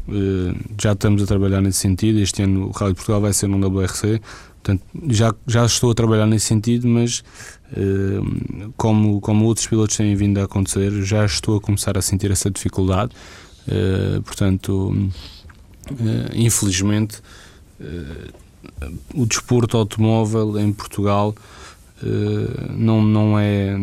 Uh, 0.07 0.55
já 0.79 0.93
estamos 0.93 1.23
a 1.23 1.25
trabalhar 1.25 1.61
nesse 1.61 1.79
sentido. 1.79 2.19
Este 2.19 2.43
ano 2.43 2.67
o 2.67 2.71
Rádio 2.71 2.95
Portugal 2.95 3.21
vai 3.21 3.33
ser 3.33 3.47
num 3.47 3.59
WRC. 3.59 4.21
Portanto, 4.61 4.83
já, 5.07 5.33
já 5.47 5.65
estou 5.65 5.91
a 5.91 5.93
trabalhar 5.93 6.25
nesse 6.25 6.47
sentido, 6.47 6.87
mas 6.87 7.23
uh, 7.71 8.73
como, 8.75 9.21
como 9.21 9.45
outros 9.45 9.67
pilotos 9.67 9.95
têm 9.95 10.15
vindo 10.15 10.39
a 10.39 10.43
acontecer, 10.43 10.91
já 11.03 11.25
estou 11.25 11.57
a 11.57 11.61
começar 11.61 11.97
a 11.97 12.01
sentir 12.01 12.29
essa 12.31 12.49
dificuldade. 12.49 13.11
Portanto, 14.25 15.11
infelizmente, 16.33 17.21
o 19.13 19.25
desporto 19.25 19.77
automóvel 19.77 20.59
em 20.59 20.71
Portugal 20.71 21.35
uh, 22.03 22.71
não, 22.75 23.01
não, 23.01 23.39
é, 23.39 23.75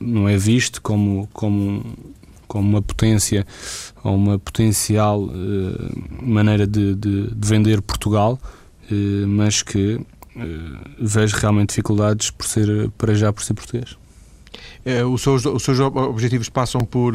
não, 0.00 0.28
é 0.28 0.36
visto 0.36 0.82
como, 0.82 1.28
como, 1.32 1.84
como 2.46 2.68
uma 2.68 2.82
potência 2.82 3.46
ou 4.02 4.14
uma 4.14 4.38
potencial 4.38 5.22
uh, 5.22 6.22
maneira 6.22 6.66
de, 6.66 6.94
de, 6.94 7.34
de, 7.34 7.48
vender 7.48 7.80
Portugal, 7.82 8.38
uh, 8.90 9.26
mas 9.26 9.62
que 9.62 10.00
vejo 11.00 11.36
realmente 11.36 11.70
dificuldades 11.70 12.30
por 12.30 12.46
ser, 12.46 12.88
para 12.96 13.12
já 13.12 13.32
por 13.32 13.42
ser 13.42 13.54
português. 13.54 13.96
os, 15.12 15.20
seus, 15.20 15.44
os 15.44 15.64
seus 15.64 15.80
objetivos 15.80 16.48
passam 16.48 16.82
por 16.82 17.14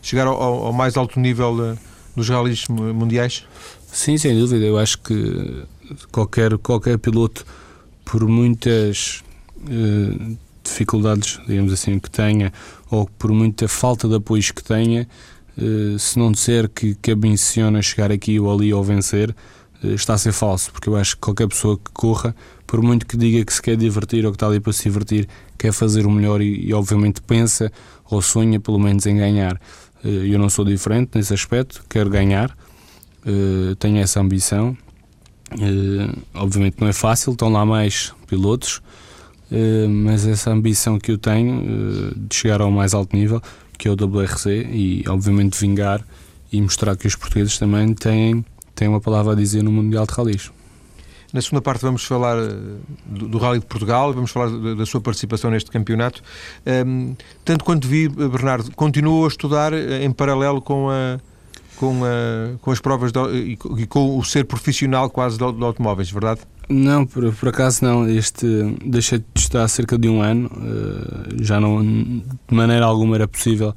chegar 0.00 0.28
ao, 0.28 0.40
ao 0.40 0.72
mais 0.72 0.96
alto 0.96 1.18
nível 1.18 1.76
dos 2.14 2.28
rallies 2.28 2.68
mundiais? 2.68 3.44
Sim, 3.92 4.16
sem 4.18 4.38
dúvida. 4.38 4.64
Eu 4.64 4.78
acho 4.78 4.98
que 4.98 5.64
qualquer, 6.10 6.56
qualquer 6.58 6.98
piloto, 6.98 7.44
por 8.04 8.26
muitas 8.26 9.22
uh, 9.58 10.36
dificuldades, 10.64 11.38
digamos 11.46 11.72
assim, 11.72 11.98
que 11.98 12.10
tenha, 12.10 12.52
ou 12.90 13.08
por 13.18 13.30
muita 13.30 13.68
falta 13.68 14.08
de 14.08 14.16
apoios 14.16 14.50
que 14.50 14.62
tenha, 14.62 15.08
uh, 15.56 15.98
se 15.98 16.18
não 16.18 16.32
disser 16.32 16.68
que, 16.68 16.94
que 16.96 17.12
ambiciona 17.12 17.80
chegar 17.82 18.10
aqui 18.10 18.40
ou 18.40 18.52
ali 18.52 18.72
ou 18.72 18.82
vencer, 18.82 19.30
uh, 19.82 19.94
está 19.94 20.14
a 20.14 20.18
ser 20.18 20.32
falso, 20.32 20.72
porque 20.72 20.88
eu 20.88 20.96
acho 20.96 21.14
que 21.14 21.20
qualquer 21.20 21.48
pessoa 21.48 21.76
que 21.76 21.90
corra, 21.92 22.34
por 22.66 22.82
muito 22.82 23.06
que 23.06 23.16
diga 23.16 23.44
que 23.44 23.52
se 23.52 23.62
quer 23.62 23.76
divertir 23.76 24.24
ou 24.26 24.32
que 24.32 24.36
está 24.36 24.46
ali 24.46 24.60
para 24.60 24.72
se 24.72 24.84
divertir, 24.84 25.28
quer 25.56 25.72
fazer 25.72 26.06
o 26.06 26.10
melhor 26.10 26.40
e, 26.40 26.66
e 26.66 26.74
obviamente 26.74 27.20
pensa 27.20 27.70
ou 28.10 28.20
sonha 28.20 28.58
pelo 28.58 28.78
menos 28.78 29.06
em 29.06 29.16
ganhar. 29.16 29.60
Eu 30.02 30.38
não 30.38 30.48
sou 30.48 30.64
diferente 30.64 31.10
nesse 31.14 31.34
aspecto, 31.34 31.84
quero 31.88 32.08
ganhar, 32.08 32.56
tenho 33.78 33.98
essa 33.98 34.18
ambição 34.18 34.74
obviamente 36.34 36.76
não 36.80 36.88
é 36.88 36.92
fácil, 36.92 37.32
estão 37.32 37.48
lá 37.48 37.64
mais 37.64 38.12
pilotos, 38.26 38.80
uh, 39.50 39.88
mas 39.88 40.26
essa 40.26 40.50
ambição 40.50 40.98
que 40.98 41.10
eu 41.10 41.18
tenho 41.18 41.60
uh, 41.60 42.14
de 42.14 42.34
chegar 42.34 42.60
ao 42.60 42.70
mais 42.70 42.94
alto 42.94 43.16
nível, 43.16 43.42
que 43.76 43.88
é 43.88 43.90
o 43.90 43.94
WRC, 43.94 44.68
e 44.70 45.04
obviamente 45.08 45.58
vingar 45.58 46.04
e 46.52 46.60
mostrar 46.60 46.96
que 46.96 47.06
os 47.06 47.16
portugueses 47.16 47.58
também 47.58 47.94
têm, 47.94 48.44
têm 48.74 48.88
uma 48.88 49.00
palavra 49.00 49.32
a 49.32 49.36
dizer 49.36 49.62
no 49.62 49.70
Mundial 49.70 50.06
de 50.06 50.12
Rallys. 50.12 50.50
Na 51.32 51.40
segunda 51.40 51.62
parte 51.62 51.82
vamos 51.82 52.04
falar 52.04 52.36
do, 53.06 53.28
do 53.28 53.38
Rally 53.38 53.60
de 53.60 53.66
Portugal, 53.66 54.12
vamos 54.12 54.32
falar 54.32 54.50
da, 54.50 54.74
da 54.74 54.86
sua 54.86 55.00
participação 55.00 55.48
neste 55.48 55.70
campeonato. 55.70 56.22
Um, 56.66 56.70
ehm, 56.70 57.16
tanto 57.44 57.64
quanto 57.64 57.86
vi, 57.86 58.08
Bernardo, 58.08 58.72
continuou 58.74 59.24
a 59.24 59.28
estudar 59.28 59.72
em 59.72 60.10
paralelo 60.10 60.60
com 60.60 60.90
a, 60.90 61.20
com, 61.80 62.04
a, 62.04 62.58
com 62.58 62.70
as 62.70 62.78
provas 62.78 63.10
e, 63.32 63.58
e, 63.78 63.86
com 63.86 64.18
o 64.18 64.22
ser 64.22 64.44
profissional 64.44 65.08
quase 65.08 65.38
de, 65.38 65.52
de 65.52 65.64
automóveis, 65.64 66.10
verdade? 66.10 66.42
Não, 66.68 67.06
por, 67.06 67.32
por, 67.32 67.48
acaso 67.48 67.82
não. 67.82 68.06
Este 68.06 68.46
deixei 68.84 69.18
de 69.18 69.24
estar 69.34 69.62
há 69.62 69.68
cerca 69.68 69.96
de 69.96 70.06
um 70.06 70.20
ano. 70.20 70.50
Uh, 70.54 71.42
já 71.42 71.58
não, 71.58 71.82
de 71.82 72.22
maneira 72.50 72.84
alguma 72.84 73.16
era 73.16 73.26
possível 73.26 73.74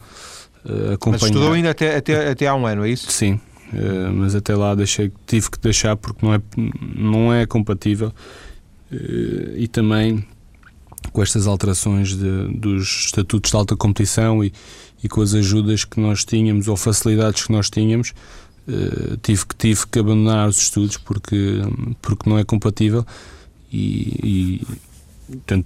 uh, 0.65 0.93
acompanhar. 0.93 1.21
Mas 1.21 1.23
estudou 1.23 1.53
ainda 1.53 1.69
até, 1.69 1.95
até, 1.95 2.29
até 2.31 2.45
há 2.45 2.53
um 2.53 2.67
ano, 2.67 2.85
é 2.85 2.89
isso? 2.89 3.09
Sim, 3.09 3.39
uh, 3.71 4.11
mas 4.13 4.35
até 4.35 4.53
lá 4.53 4.75
deixei, 4.75 5.09
tive 5.25 5.49
que 5.49 5.59
deixar 5.59 5.95
porque 5.95 6.25
não 6.25 6.33
é, 6.33 6.41
não 6.93 7.33
é 7.33 7.45
compatível. 7.45 8.11
e 9.55 9.65
também 9.69 10.27
com 11.13 11.23
estas 11.23 11.47
alterações 11.47 12.17
de, 12.17 12.47
dos 12.49 13.05
estatutos 13.05 13.49
de 13.49 13.57
alta 13.57 13.75
competição 13.77 14.43
e, 14.43 14.51
e 15.03 15.09
com 15.09 15.21
as 15.21 15.33
ajudas 15.33 15.83
que 15.83 15.99
nós 15.99 16.23
tínhamos 16.23 16.67
ou 16.67 16.77
facilidades 16.77 17.45
que 17.45 17.51
nós 17.51 17.69
tínhamos, 17.69 18.13
uh, 18.67 19.17
tive, 19.17 19.45
que, 19.45 19.55
tive 19.55 19.87
que 19.87 19.99
abandonar 19.99 20.47
os 20.47 20.57
estudos 20.57 20.97
porque, 20.97 21.61
porque 22.01 22.29
não 22.29 22.37
é 22.37 22.43
compatível 22.43 23.05
e, 23.71 24.61
e, 24.61 24.67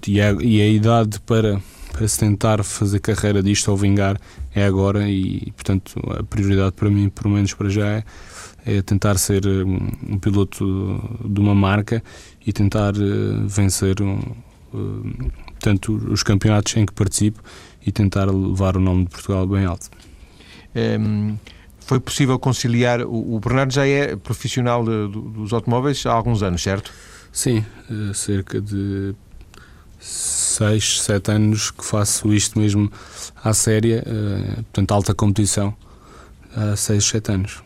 e, 0.08 0.20
a, 0.20 0.32
e 0.32 0.60
a 0.60 0.66
idade 0.66 1.20
para, 1.20 1.60
para 1.92 2.08
se 2.08 2.18
tentar 2.18 2.64
fazer 2.64 2.98
carreira 2.98 3.42
disto 3.42 3.70
ou 3.70 3.76
vingar 3.76 4.20
é 4.54 4.64
agora 4.64 5.08
e, 5.08 5.52
portanto, 5.52 6.00
a 6.18 6.22
prioridade 6.22 6.72
para 6.72 6.90
mim, 6.90 7.08
pelo 7.08 7.34
menos 7.34 7.54
para 7.54 7.68
já, 7.68 7.86
é, 7.86 8.04
é 8.66 8.82
tentar 8.82 9.18
ser 9.18 9.46
um, 9.46 10.18
piloto 10.18 11.00
de 11.24 11.40
uma 11.40 11.54
marca 11.54 12.02
e 12.44 12.52
tentar 12.52 12.94
uh, 12.96 13.46
vencer 13.46 14.02
um, 14.02 14.18
tanto 15.60 15.94
os 16.10 16.22
campeonatos 16.22 16.76
em 16.76 16.84
que 16.84 16.92
participo 16.92 17.42
e 17.84 17.92
tentar 17.92 18.26
levar 18.26 18.76
o 18.76 18.80
nome 18.80 19.04
de 19.04 19.10
Portugal 19.10 19.46
bem 19.46 19.64
alto. 19.64 19.88
Um, 20.74 21.36
foi 21.80 21.98
possível 21.98 22.38
conciliar? 22.38 23.00
O, 23.00 23.40
Bernardo 23.40 23.72
já 23.72 23.86
é 23.86 24.14
profissional 24.14 24.84
de, 24.84 25.08
dos 25.08 25.52
automóveis 25.54 26.04
há 26.04 26.12
alguns 26.12 26.42
anos, 26.42 26.62
certo? 26.62 26.92
Sim, 27.32 27.64
eh, 27.90 28.12
cerca 28.12 28.60
de 28.60 29.14
6, 29.98 31.02
7 31.02 31.30
anos 31.30 31.70
que 31.70 31.84
faço 31.84 32.32
isto 32.32 32.58
mesmo 32.58 32.92
à 33.42 33.54
séria, 33.54 34.04
uh, 34.06 34.54
portanto, 34.64 34.92
alta 34.92 35.14
competição. 35.14 35.74
há 36.54 36.76
6, 36.76 37.04
7 37.04 37.32
anos. 37.32 37.62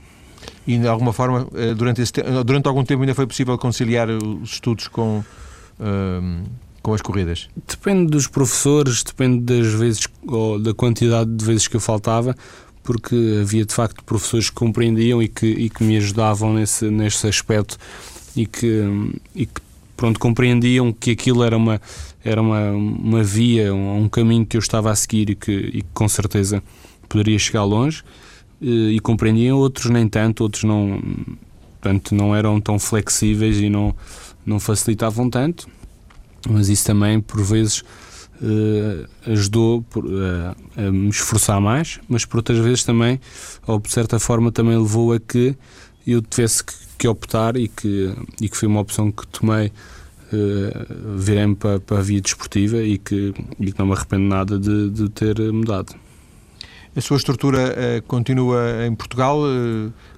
E 0.67 0.79
de 0.79 0.87
alguma 0.87 1.13
forma, 1.13 1.49
eh, 1.55 1.75
durante, 1.75 2.01
esse, 2.01 2.13
durante 2.45 2.69
algum 2.69 2.85
tempo 2.85 3.03
ainda 3.03 3.15
foi 3.15 3.27
possível 3.27 3.59
conciliar 3.59 4.09
os 4.09 4.53
estudos 4.53 4.87
com, 4.87 5.19
uh, 5.19 6.45
com 6.83 6.93
as 6.93 7.01
corridas? 7.01 7.49
Depende 7.69 8.11
dos 8.11 8.27
professores, 8.27 9.03
depende 9.03 9.41
das 9.41 9.73
vezes, 9.73 10.09
ou 10.27 10.59
da 10.59 10.75
quantidade 10.75 11.31
de 11.31 11.45
vezes 11.45 11.69
que 11.69 11.77
eu 11.77 11.81
faltava, 11.81 12.37
porque 12.83 13.39
havia 13.41 13.65
de 13.65 13.73
facto 13.73 14.03
professores 14.05 14.51
que 14.51 14.57
compreendiam 14.57 15.23
e 15.23 15.29
que, 15.29 15.47
e 15.47 15.71
que 15.71 15.85
me 15.85 15.97
ajudavam 15.97 16.55
nesse, 16.55 16.91
nesse 16.91 17.27
aspecto 17.27 17.79
e 18.37 18.47
que, 18.47 19.11
e 19.35 19.47
que 19.47 19.61
pronto, 19.97 20.19
compreendiam 20.19 20.93
que 20.93 21.13
aquilo 21.13 21.45
era 21.45 21.57
uma, 21.57 21.81
era 22.25 22.43
uma, 22.43 22.73
uma 22.73 23.23
via, 23.23 23.73
um, 23.73 24.03
um 24.03 24.09
caminho 24.09 24.45
que 24.45 24.57
eu 24.57 24.61
estava 24.61 24.91
a 24.91 24.97
seguir 24.97 25.31
e 25.31 25.35
que, 25.35 25.53
e 25.53 25.83
que 25.83 25.89
com 25.95 26.09
certeza 26.09 26.63
poderia 27.09 27.39
chegar 27.39 27.65
longe 27.65 28.03
e 28.61 28.99
compreendiam, 29.01 29.59
outros 29.59 29.91
nem 29.91 30.09
tanto, 30.09 30.43
outros 30.43 30.63
não, 30.63 31.03
portanto, 31.81 32.15
não 32.15 32.35
eram 32.35 32.61
tão 32.61 32.79
flexíveis 32.79 33.61
e 33.61 33.69
não, 33.69 33.95
não 34.47 34.61
facilitavam 34.61 35.29
tanto, 35.29 35.69
mas 36.49 36.69
isso 36.69 36.85
também 36.85 37.21
por 37.21 37.43
vezes 37.43 37.83
uh, 38.43 39.31
ajudou 39.31 39.85
uh, 39.97 40.57
a 40.77 40.91
me 40.91 41.09
esforçar 41.09 41.61
mais, 41.61 42.01
mas 42.09 42.25
por 42.25 42.39
outras 42.39 42.59
vezes 42.59 42.85
também, 42.85 43.21
ou 43.67 43.79
de 43.79 43.91
certa 43.91 44.19
forma, 44.19 44.51
também 44.51 44.77
levou 44.77 45.13
a 45.13 45.21
que 45.21 45.57
eu 46.07 46.21
tivesse 46.21 46.65
que, 46.65 46.75
que 46.99 47.09
optar 47.09 47.57
e 47.57 47.69
que, 47.69 48.15
e 48.41 48.49
que 48.49 48.57
foi 48.57 48.69
uma 48.69 48.81
opção 48.81 49.11
que 49.11 49.27
tomei. 49.29 49.73
Uh, 50.33 51.19
virei-me 51.19 51.55
para, 51.55 51.79
para 51.79 51.99
a 51.99 52.01
via 52.01 52.19
desportiva 52.19 52.83
e 52.83 52.97
que, 52.97 53.35
e 53.61 53.71
que 53.71 53.79
não 53.79 53.85
me 53.85 53.93
arrependo 53.93 54.25
nada 54.25 54.59
de, 54.59 54.89
de 54.89 55.11
ter 55.11 55.39
mudado. 55.53 55.95
A 56.97 57.01
sua 57.03 57.19
estrutura 57.19 57.59
uh, 57.59 58.03
continua 58.05 58.87
em 58.87 58.95
Portugal? 58.95 59.43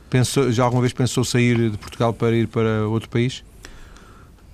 Pensou, 0.08 0.52
já 0.52 0.62
alguma 0.62 0.82
vez 0.82 0.92
pensou 0.92 1.24
sair 1.24 1.68
de 1.68 1.76
Portugal 1.76 2.12
para 2.12 2.30
ir 2.36 2.46
para 2.46 2.86
outro 2.86 3.08
país? 3.08 3.42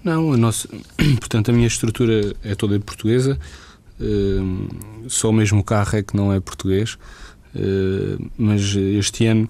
Não, 0.02 0.32
a 0.32 0.36
nossa, 0.36 0.68
portanto 1.20 1.50
a 1.50 1.52
minha 1.52 1.66
estrutura 1.66 2.34
é 2.42 2.54
toda 2.54 2.80
portuguesa, 2.80 3.38
uh, 4.00 5.08
só 5.08 5.28
o 5.28 5.32
mesmo 5.32 5.62
carro 5.62 5.96
é 5.96 6.02
que 6.02 6.16
não 6.16 6.32
é 6.32 6.40
português, 6.40 6.98
mas 8.38 8.76
este 8.76 9.26
ano 9.26 9.48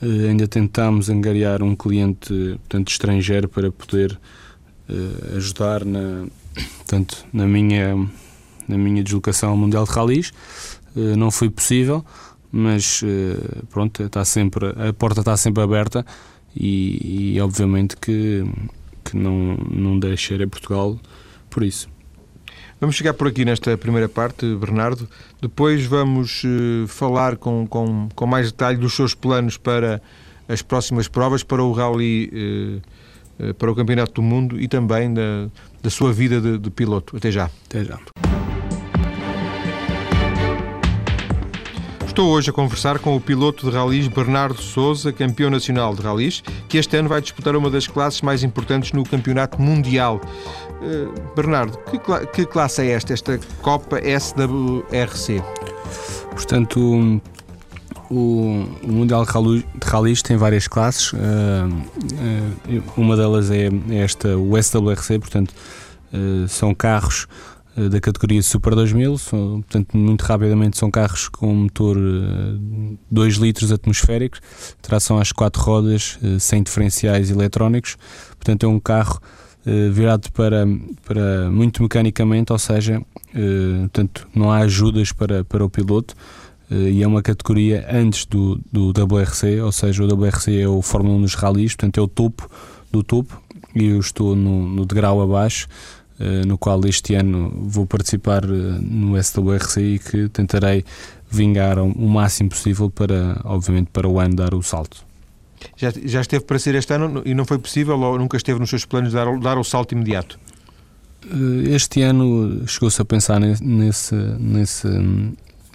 ainda 0.00 0.46
tentámos 0.46 1.10
angariar 1.10 1.60
um 1.60 1.74
cliente 1.74 2.32
portanto, 2.60 2.88
estrangeiro 2.88 3.48
para 3.48 3.72
poder 3.72 4.16
ajudar 5.34 5.84
na, 5.84 6.26
portanto, 6.78 7.26
na, 7.32 7.44
minha, 7.44 7.96
na 8.68 8.78
minha 8.78 9.02
deslocação 9.02 9.56
Mundial 9.56 9.84
de 9.84 9.90
Rallys. 9.90 10.32
Eh, 10.96 11.16
não 11.16 11.32
foi 11.32 11.50
possível, 11.50 12.04
mas 12.52 13.02
pronto, 13.70 14.04
está 14.04 14.24
sempre, 14.24 14.66
a 14.88 14.92
porta 14.92 15.20
está 15.20 15.36
sempre 15.36 15.64
aberta 15.64 16.06
e, 16.54 17.34
e 17.34 17.40
obviamente 17.40 17.96
que, 17.96 18.44
que 19.10 19.16
não, 19.16 19.56
não 19.70 19.98
deixarei 19.98 20.46
a 20.46 20.48
Portugal 20.48 20.98
por 21.48 21.62
isso. 21.62 21.88
Vamos 22.80 22.96
chegar 22.96 23.14
por 23.14 23.28
aqui 23.28 23.44
nesta 23.44 23.76
primeira 23.78 24.08
parte, 24.08 24.54
Bernardo. 24.54 25.08
Depois 25.40 25.86
vamos 25.86 26.44
uh, 26.44 26.86
falar 26.86 27.36
com, 27.36 27.66
com, 27.66 28.08
com 28.14 28.26
mais 28.26 28.52
detalhe 28.52 28.76
dos 28.76 28.94
seus 28.94 29.14
planos 29.14 29.56
para 29.56 30.02
as 30.46 30.60
próximas 30.60 31.08
provas, 31.08 31.42
para 31.42 31.62
o 31.62 31.72
Rally, 31.72 32.82
uh, 33.40 33.44
uh, 33.48 33.54
para 33.54 33.70
o 33.70 33.74
Campeonato 33.74 34.12
do 34.12 34.22
Mundo 34.22 34.60
e 34.60 34.68
também 34.68 35.12
da, 35.12 35.48
da 35.82 35.88
sua 35.88 36.12
vida 36.12 36.38
de, 36.38 36.58
de 36.58 36.70
piloto. 36.70 37.16
Até 37.16 37.30
já. 37.30 37.50
Até 37.66 37.82
já. 37.82 37.98
Estou 42.16 42.30
hoje 42.30 42.48
a 42.48 42.52
conversar 42.54 42.98
com 42.98 43.14
o 43.14 43.20
piloto 43.20 43.68
de 43.68 43.76
ralis 43.76 44.08
Bernardo 44.08 44.58
Souza, 44.58 45.12
campeão 45.12 45.50
nacional 45.50 45.94
de 45.94 46.00
ralis, 46.00 46.42
que 46.66 46.78
este 46.78 46.96
ano 46.96 47.10
vai 47.10 47.20
disputar 47.20 47.54
uma 47.54 47.68
das 47.68 47.86
classes 47.86 48.22
mais 48.22 48.42
importantes 48.42 48.92
no 48.92 49.04
campeonato 49.04 49.60
mundial. 49.60 50.18
Uh, 50.80 51.12
Bernardo, 51.36 51.76
que, 51.76 52.26
que, 52.28 52.46
classe 52.46 52.80
é 52.80 52.92
esta, 52.92 53.12
esta 53.12 53.38
Copa 53.60 54.00
SWRC? 54.00 55.42
Portanto, 56.30 57.20
o, 58.10 58.14
o, 58.82 58.88
Mundial 58.90 59.26
de 59.26 59.86
Ralis 59.86 60.22
tem 60.22 60.38
várias 60.38 60.66
classes. 60.66 61.12
Uh, 61.12 61.16
uh, 61.18 62.82
uma 62.96 63.14
delas 63.14 63.50
é, 63.50 63.68
é 63.90 63.96
esta, 63.98 64.38
o 64.38 64.56
SWRC, 64.56 65.18
portanto, 65.18 65.54
são 66.48 66.74
carros 66.74 67.26
eh, 67.26 67.55
da 67.76 68.00
categoria 68.00 68.42
Super 68.42 68.74
2000, 68.74 69.18
são, 69.18 69.62
portanto, 69.62 69.96
muito 69.96 70.22
rapidamente 70.22 70.78
são 70.78 70.90
carros 70.90 71.28
com 71.28 71.54
motor 71.54 71.96
2 73.10 73.36
eh, 73.36 73.40
litros 73.40 73.70
atmosféricos, 73.70 74.40
tração 74.80 75.18
às 75.18 75.30
quatro 75.30 75.62
rodas, 75.62 76.18
eh, 76.22 76.38
sem 76.38 76.62
diferenciais 76.62 77.30
eletrónicos, 77.30 77.96
portanto 78.36 78.64
é 78.64 78.68
um 78.68 78.80
carro 78.80 79.20
virado 79.92 80.30
para, 80.30 80.64
para 81.04 81.50
muito 81.50 81.82
mecanicamente, 81.82 82.52
ou 82.52 82.58
seja, 82.58 83.02
portanto, 83.80 84.28
não 84.32 84.52
há 84.52 84.58
ajudas 84.58 85.10
para, 85.10 85.42
para 85.42 85.64
o 85.64 85.68
piloto, 85.68 86.14
e 86.70 87.02
é 87.02 87.06
uma 87.06 87.20
categoria 87.20 87.84
antes 87.90 88.26
do, 88.26 88.60
do 88.72 88.90
WRC, 88.90 89.60
ou 89.60 89.72
seja, 89.72 90.04
o 90.04 90.06
WRC 90.06 90.60
é 90.60 90.68
o 90.68 90.80
Fórmula 90.82 91.16
1 91.16 91.22
dos 91.22 91.34
rallies, 91.34 91.74
portanto 91.74 91.98
é 91.98 92.00
o 92.00 92.06
topo 92.06 92.48
do 92.92 93.02
topo, 93.02 93.42
e 93.74 93.86
eu 93.86 94.00
estou 94.00 94.34
no, 94.34 94.66
no 94.66 94.86
degrau 94.86 95.20
abaixo, 95.20 95.68
eh, 95.68 95.95
no 96.46 96.56
qual 96.56 96.80
este 96.86 97.14
ano 97.14 97.52
vou 97.54 97.86
participar 97.86 98.44
eh, 98.44 98.78
no 98.80 99.22
SWRC 99.22 99.80
e 99.80 99.98
que 99.98 100.28
tentarei 100.28 100.84
vingar 101.30 101.78
o 101.78 102.08
máximo 102.08 102.50
possível 102.50 102.90
para, 102.90 103.40
obviamente, 103.44 103.88
para 103.92 104.08
o 104.08 104.18
ano 104.18 104.34
dar 104.36 104.54
o 104.54 104.62
salto. 104.62 105.04
Já, 105.76 105.92
já 106.04 106.20
esteve 106.20 106.44
para 106.44 106.58
ser 106.58 106.74
este 106.74 106.94
ano 106.94 107.22
e 107.24 107.34
não 107.34 107.44
foi 107.44 107.58
possível 107.58 107.98
ou 107.98 108.18
nunca 108.18 108.36
esteve 108.36 108.58
nos 108.58 108.70
seus 108.70 108.84
planos 108.84 109.12
dar, 109.12 109.26
dar 109.38 109.58
o 109.58 109.64
salto 109.64 109.92
imediato? 109.92 110.38
Eh, 111.24 111.74
este 111.74 112.02
ano 112.02 112.66
chegou-se 112.66 113.00
a 113.00 113.04
pensar 113.04 113.40
nesse, 113.40 114.14
nesse 114.38 114.88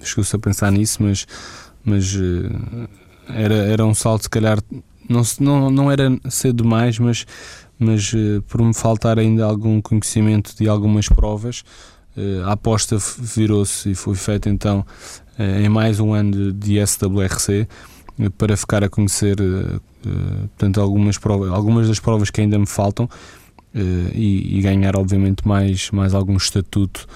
chegou-se 0.02 0.36
a 0.36 0.40
pensar 0.40 0.72
nisso, 0.72 1.04
mas, 1.04 1.28
mas 1.84 2.18
era, 3.30 3.56
era 3.56 3.86
um 3.86 3.94
salto 3.94 4.24
se 4.24 4.30
calhar 4.30 4.58
não, 5.12 5.22
não, 5.40 5.70
não 5.70 5.92
era 5.92 6.10
cedo 6.30 6.64
demais, 6.64 6.98
mas 6.98 7.26
mas 7.82 8.14
uh, 8.14 8.44
por 8.44 8.62
me 8.62 8.76
faltar 8.76 9.18
ainda 9.18 9.44
algum 9.44 9.82
conhecimento 9.82 10.56
de 10.56 10.70
algumas 10.70 11.10
provas, 11.10 11.64
uh, 12.16 12.46
a 12.46 12.52
aposta 12.52 12.96
virou-se 13.18 13.90
e 13.90 13.96
foi 13.96 14.14
feita 14.14 14.50
então 14.50 14.86
uh, 15.40 15.60
em 15.60 15.68
mais 15.68 16.00
um 16.00 16.14
ano 16.14 16.54
de, 16.54 16.78
de 16.78 16.86
SWRC 16.88 17.68
para 18.38 18.56
ficar 18.56 18.84
a 18.84 18.90
conhecer 18.90 19.38
portanto, 20.50 20.80
algumas, 20.80 21.18
provas, 21.18 21.50
algumas 21.50 21.88
das 21.88 22.00
provas 22.00 22.30
que 22.30 22.42
ainda 22.42 22.60
me 22.60 22.68
faltam 22.68 23.10
e, 24.14 24.60
e, 24.60 24.62
ganhar 24.62 24.96
obviamente 24.96 25.48
mais, 25.48 25.90
mais 25.90 26.14
algum 26.14 26.36
estatuto 26.36 27.08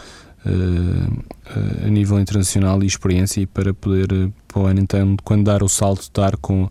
a 1.83 1.87
nível 1.89 2.19
internacional 2.19 2.81
e 2.81 2.87
experiência 2.87 3.45
para 3.45 3.71
poder 3.71 4.31
para 4.47 4.59
o 4.59 4.65
ano 4.65 4.79
então 4.79 5.15
quando 5.23 5.43
dar 5.43 5.61
o 5.61 5.69
salto 5.69 6.09
dar 6.11 6.37
com 6.37 6.67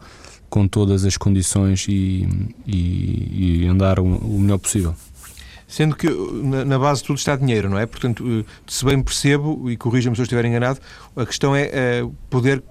com 0.54 0.68
todas 0.68 1.04
as 1.04 1.16
condições 1.16 1.84
e, 1.88 2.28
e, 2.64 3.62
e 3.64 3.66
andar 3.66 3.98
o, 3.98 4.04
o, 4.04 4.38
melhor 4.38 4.58
possível. 4.58 4.94
Sendo 5.66 5.96
que 5.96 6.08
na, 6.08 6.78
base 6.78 7.02
tudo 7.02 7.16
está 7.16 7.34
dinheiro, 7.34 7.68
não 7.68 7.76
é? 7.76 7.86
Portanto, 7.86 8.24
eh, 8.24 8.44
se 8.64 8.84
bem 8.84 9.02
percebo, 9.02 9.68
e 9.68 9.76
corrija-me 9.76 10.14
se 10.14 10.22
eu 10.22 10.22
estiver 10.22 10.44
enganado, 10.44 10.78
a 11.16 11.26
questão 11.26 11.56
é, 11.56 11.70
é 11.72 12.06
poder 12.30 12.62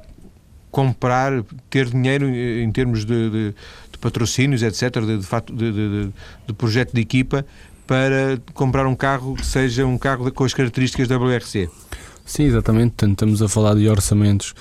comprar, 0.71 1.43
ter 1.69 1.89
dinheiro 1.89 2.25
em 2.29 2.71
termos 2.71 3.03
de, 3.03 3.29
de, 3.29 3.55
de 3.91 3.97
patrocínios, 3.99 4.63
etc., 4.63 5.01
de, 5.05 5.17
de, 5.17 5.25
facto, 5.25 5.53
de, 5.53 6.09
de, 6.47 6.53
projeto 6.53 6.93
de 6.93 7.01
equipa, 7.01 7.45
para 7.85 8.41
comprar 8.53 8.87
um 8.87 8.95
carro 8.95 9.35
que 9.35 9.45
seja 9.45 9.85
um 9.85 9.97
carro 9.97 10.31
com 10.31 10.45
as 10.45 10.53
características 10.53 11.09
da 11.09 11.17
WRC. 11.17 11.69
Sim, 12.23 12.43
exatamente. 12.43 12.91
Portanto, 12.91 13.11
estamos 13.11 13.41
a 13.41 13.49
falar 13.49 13.75
de 13.75 13.89
orçamentos 13.89 14.55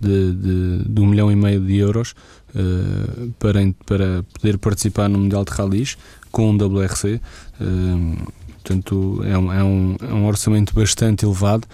de, 0.00 0.32
de, 0.32 0.84
de 0.88 1.00
um 1.00 1.06
milhão 1.06 1.28
e 1.28 1.34
meio 1.34 1.60
de 1.60 1.76
euros 1.76 2.14
uh, 2.54 3.30
para, 3.38 3.60
para 3.84 4.22
poder 4.34 4.58
participar 4.58 5.08
no 5.08 5.18
Mundial 5.18 5.44
de 5.44 5.52
Rallys 5.52 5.96
com 6.30 6.50
um 6.50 6.56
WRC. 6.56 7.14
Uh, 7.14 7.20
eh, 7.60 8.32
portanto, 8.62 9.22
é 9.24 9.38
um, 9.38 9.52
é, 9.52 9.64
um, 9.64 9.96
é 10.00 10.12
um 10.12 10.26
orçamento 10.26 10.74
bastante 10.74 11.24
elevado 11.24 11.66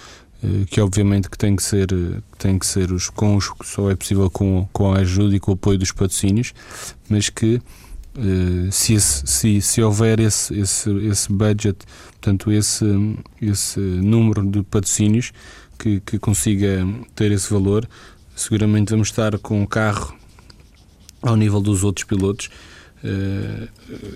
uh, 0.42 0.66
que 0.66 0.80
obviamente 0.80 1.28
que 1.28 1.38
tem 1.38 1.56
que 1.56 1.62
ser, 1.62 1.88
tem 2.38 2.58
que 2.58 2.66
ser 2.66 2.92
os, 2.92 3.10
com 3.10 3.36
os, 3.36 3.50
só 3.64 3.90
é 3.90 3.96
possível 3.96 4.30
com, 4.30 4.68
com 4.72 4.92
a 4.92 4.98
ajuda 4.98 5.34
e 5.34 5.40
com 5.40 5.52
o 5.52 5.54
apoio 5.54 5.78
dos 5.78 5.92
patrocínios, 5.92 6.54
mas 7.08 7.28
que 7.28 7.60
se, 8.70 9.00
se, 9.00 9.60
se 9.60 9.82
houver 9.82 10.20
esse, 10.20 10.56
esse, 10.56 10.88
esse 10.98 11.32
budget, 11.32 11.76
portanto, 12.12 12.52
esse, 12.52 12.86
esse 13.42 13.80
número 13.80 14.48
de 14.48 14.62
patrocínios 14.62 15.32
que, 15.76 15.98
que 15.98 16.16
consiga 16.20 16.86
ter 17.16 17.32
esse 17.32 17.52
valor, 17.52 17.88
seguramente 18.36 18.90
vamos 18.90 19.08
estar 19.08 19.36
com 19.38 19.62
um 19.62 19.66
carro 19.66 20.14
ao 21.24 21.36
nível 21.36 21.60
dos 21.60 21.82
outros 21.84 22.04
pilotos 22.04 22.50
Uh, 23.04 23.68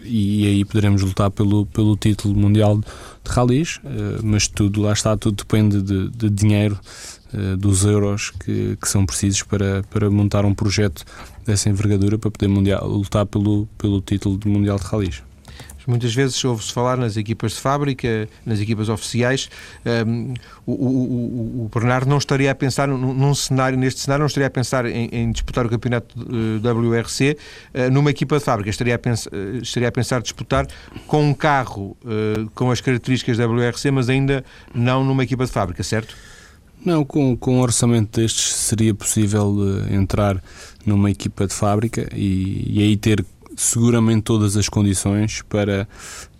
e 0.02 0.46
aí 0.46 0.64
poderemos 0.64 1.02
lutar 1.02 1.30
pelo, 1.30 1.66
pelo 1.66 1.94
título 1.94 2.34
mundial 2.34 2.78
de 2.78 3.30
ralis, 3.30 3.76
uh, 3.84 4.24
mas 4.24 4.48
tudo, 4.48 4.80
lá 4.80 4.94
está, 4.94 5.14
tudo 5.14 5.36
depende 5.36 5.82
de, 5.82 6.08
de 6.08 6.30
dinheiro, 6.30 6.80
uh, 7.34 7.54
dos 7.58 7.84
euros 7.84 8.30
que, 8.30 8.78
que, 8.80 8.88
são 8.88 9.04
precisos 9.04 9.42
para, 9.42 9.82
para 9.90 10.08
montar 10.08 10.46
um 10.46 10.54
projeto 10.54 11.04
dessa 11.44 11.68
envergadura 11.68 12.16
para 12.16 12.30
poder 12.30 12.48
mundial, 12.48 12.88
lutar 12.88 13.26
pelo, 13.26 13.68
pelo 13.76 14.00
título 14.00 14.38
de 14.38 14.48
mundial 14.48 14.78
de 14.78 14.84
ralis. 14.84 15.27
Muitas 15.88 16.14
vezes 16.14 16.44
ouve-se 16.44 16.70
falar 16.70 16.98
nas 16.98 17.16
equipas 17.16 17.52
de 17.52 17.60
fábrica, 17.60 18.28
nas 18.44 18.60
equipas 18.60 18.90
oficiais. 18.90 19.48
Um, 20.06 20.34
o, 20.66 20.72
o, 20.72 21.64
o, 21.64 21.70
Bernardo 21.72 22.10
não 22.10 22.18
estaria 22.18 22.50
a 22.50 22.54
pensar 22.54 22.86
num, 22.86 23.14
num, 23.14 23.34
cenário, 23.34 23.78
neste 23.78 24.00
cenário, 24.00 24.20
não 24.20 24.26
estaria 24.26 24.48
a 24.48 24.50
pensar 24.50 24.84
em, 24.84 25.08
em 25.10 25.32
disputar 25.32 25.64
o 25.64 25.68
campeonato 25.70 26.14
uh, 26.20 26.90
WRC 26.90 27.38
uh, 27.72 27.90
numa 27.90 28.10
equipa 28.10 28.36
de 28.36 28.44
fábrica. 28.44 28.68
Estaria 28.68 28.94
a, 28.94 28.98
pens, 28.98 29.24
uh, 29.28 29.30
estaria 29.62 29.88
a 29.88 29.92
pensar 29.92 30.20
disputar 30.20 30.66
com 31.06 31.22
um 31.22 31.32
carro 31.32 31.96
com 32.54 32.70
as 32.70 32.82
características 32.82 33.38
WRC, 33.38 33.90
mas 33.90 34.10
ainda 34.10 34.44
não 34.74 35.02
numa 35.02 35.24
equipa 35.24 35.46
de 35.46 35.52
fábrica, 35.52 35.82
certo? 35.82 36.14
Não, 36.84 37.02
com, 37.02 37.34
com 37.34 37.56
um 37.56 37.60
orçamento 37.60 38.20
destes 38.20 38.54
seria 38.54 38.94
possível 38.94 39.56
entrar 39.90 40.42
numa 40.84 41.10
equipa 41.10 41.46
de 41.46 41.54
fábrica 41.54 42.08
e, 42.14 42.78
e 42.78 42.82
aí 42.82 42.96
ter 42.96 43.24
seguramente 43.58 44.22
todas 44.22 44.56
as 44.56 44.68
condições 44.68 45.42
para, 45.42 45.88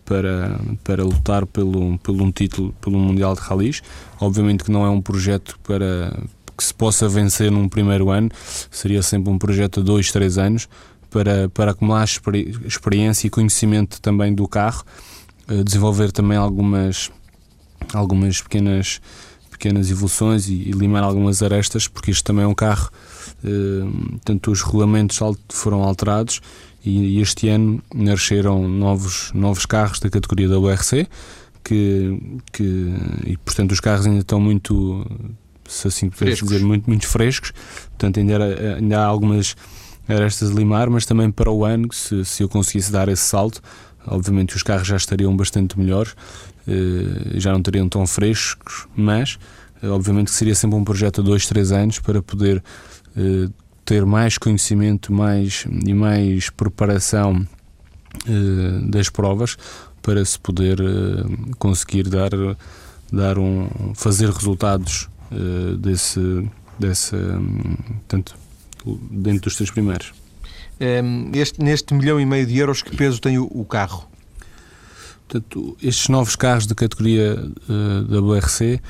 para, 0.04 0.61
para 0.85 1.02
lutar 1.02 1.44
pelo, 1.46 1.98
pelo 1.98 2.22
um 2.22 2.31
título, 2.31 2.72
pelo 2.81 2.96
Mundial 2.96 3.35
de 3.35 3.40
Rallys. 3.40 3.83
Obviamente 4.20 4.62
que 4.62 4.70
não 4.70 4.87
é 4.87 4.88
um 4.88 5.02
projeto 5.02 5.59
para 5.64 6.16
que 6.57 6.62
se 6.62 6.72
possa 6.72 7.09
vencer 7.09 7.50
num 7.50 7.68
primeiro 7.68 8.11
ano, 8.11 8.31
seria 8.70 9.02
sempre 9.02 9.31
um 9.33 9.38
projeto 9.38 9.81
de 9.81 9.87
dois, 9.87 10.12
três 10.12 10.38
anos 10.38 10.68
para, 11.11 11.48
para 11.48 11.72
acumular 11.72 12.04
experi 12.04 12.57
experiência 12.64 13.26
e 13.26 13.31
conhecimento 13.31 14.00
também 14.00 14.33
do 14.33 14.46
carro, 14.46 14.85
eh, 15.48 15.64
desenvolver 15.64 16.12
também 16.12 16.38
algumas, 16.38 17.11
algumas 17.92 18.40
pequenas, 18.40 19.00
pequenas 19.50 19.90
evoluções 19.90 20.48
e, 20.48 20.54
e 20.54 20.72
limar 20.72 21.02
algumas 21.02 21.42
arestas, 21.42 21.88
porque 21.88 22.12
isto 22.12 22.24
também 22.24 22.44
é 22.44 22.48
um 22.48 22.54
carro, 22.54 22.90
eh, 23.44 24.18
tanto 24.24 24.52
os 24.52 24.62
regulamentos 24.62 25.18
foram 25.48 25.83
alterados 25.83 26.40
e, 26.88 27.20
este 27.20 27.48
ano 27.48 27.83
nasceram 27.94 28.68
novos, 28.68 29.31
novos 29.35 29.66
carros 29.66 30.01
da 30.01 30.09
categoria 30.09 30.48
da 30.48 30.59
URC 30.59 31.07
que, 31.62 32.40
que 32.53 32.94
e 33.27 33.37
portanto 33.37 33.72
os 33.72 33.81
carros 33.81 34.07
ainda 34.07 34.20
estão 34.20 34.40
muito 34.40 35.07
se 35.66 35.87
assim 35.87 36.09
podemos 36.09 36.38
dizer 36.40 36.64
muito, 36.64 36.88
muito 36.88 37.07
frescos. 37.07 37.53
Portanto 37.90 38.18
ainda, 38.18 38.33
era, 38.33 38.77
ainda 38.77 39.01
há 39.01 39.05
algumas 39.05 39.55
arestas 40.09 40.51
a 40.51 40.55
limar 40.55 40.88
mas 40.88 41.05
também 41.05 41.31
para 41.31 41.51
o 41.51 41.64
ano 41.64 41.92
se, 41.92 42.24
se 42.24 42.42
eu 42.42 42.48
conseguisse 42.48 42.90
dar 42.90 43.09
esse 43.09 43.24
salto 43.24 43.61
obviamente 44.07 44.57
os 44.57 44.62
carros 44.62 44.88
já 44.88 44.96
estariam 44.96 45.37
bastante 45.37 45.79
melhores 45.79 46.14
eh, 46.66 47.38
já 47.38 47.53
não 47.53 47.61
teriam 47.61 47.87
tão 47.88 48.07
frescos 48.07 48.87
mas 48.96 49.38
eh, 49.83 49.88
obviamente 49.88 50.29
que 50.29 50.35
seria 50.35 50.55
sempre 50.55 50.79
um 50.79 50.85
projeto 50.85 51.22
de 51.22 51.29
dois, 51.29 51.46
três 51.46 51.72
anos 51.72 51.98
para 51.98 52.22
poder 52.22 52.62
eh, 53.14 53.48
ter 53.88 54.05
mais 54.05 54.37
conhecimento 54.37 55.11
mais, 55.11 55.66
e 55.87 55.94
mais 55.94 56.51
preparação 56.51 57.46
uh, 58.27 58.90
das 58.90 59.09
provas 59.09 59.57
para 60.03 60.22
se 60.22 60.38
poder 60.38 60.79
uh, 60.79 61.57
conseguir 61.59 62.03
dar, 62.07 62.29
dar 63.11 63.38
um, 63.38 63.94
fazer 63.94 64.29
resultados 64.29 65.09
uh, 65.33 65.74
desse, 65.79 66.20
desse 66.79 67.16
tanto 68.07 68.37
dentro 69.11 69.44
dos 69.44 69.57
três 69.57 69.70
primeiros. 69.70 70.12
Um, 70.79 71.31
este, 71.33 71.62
neste 71.62 71.94
milhão 71.94 72.20
e 72.20 72.27
meio 72.27 72.44
de 72.44 72.59
euros, 72.59 72.83
que 72.83 72.94
peso 72.94 73.18
tem 73.18 73.38
o, 73.38 73.44
o 73.51 73.64
carro? 73.64 74.07
Portanto, 75.27 75.79
estes 75.83 76.09
novos 76.09 76.37
carros 76.37 76.66
de 76.66 76.74
categoria 76.74 77.42
uh, 77.70 78.33
WRC, 78.35 78.83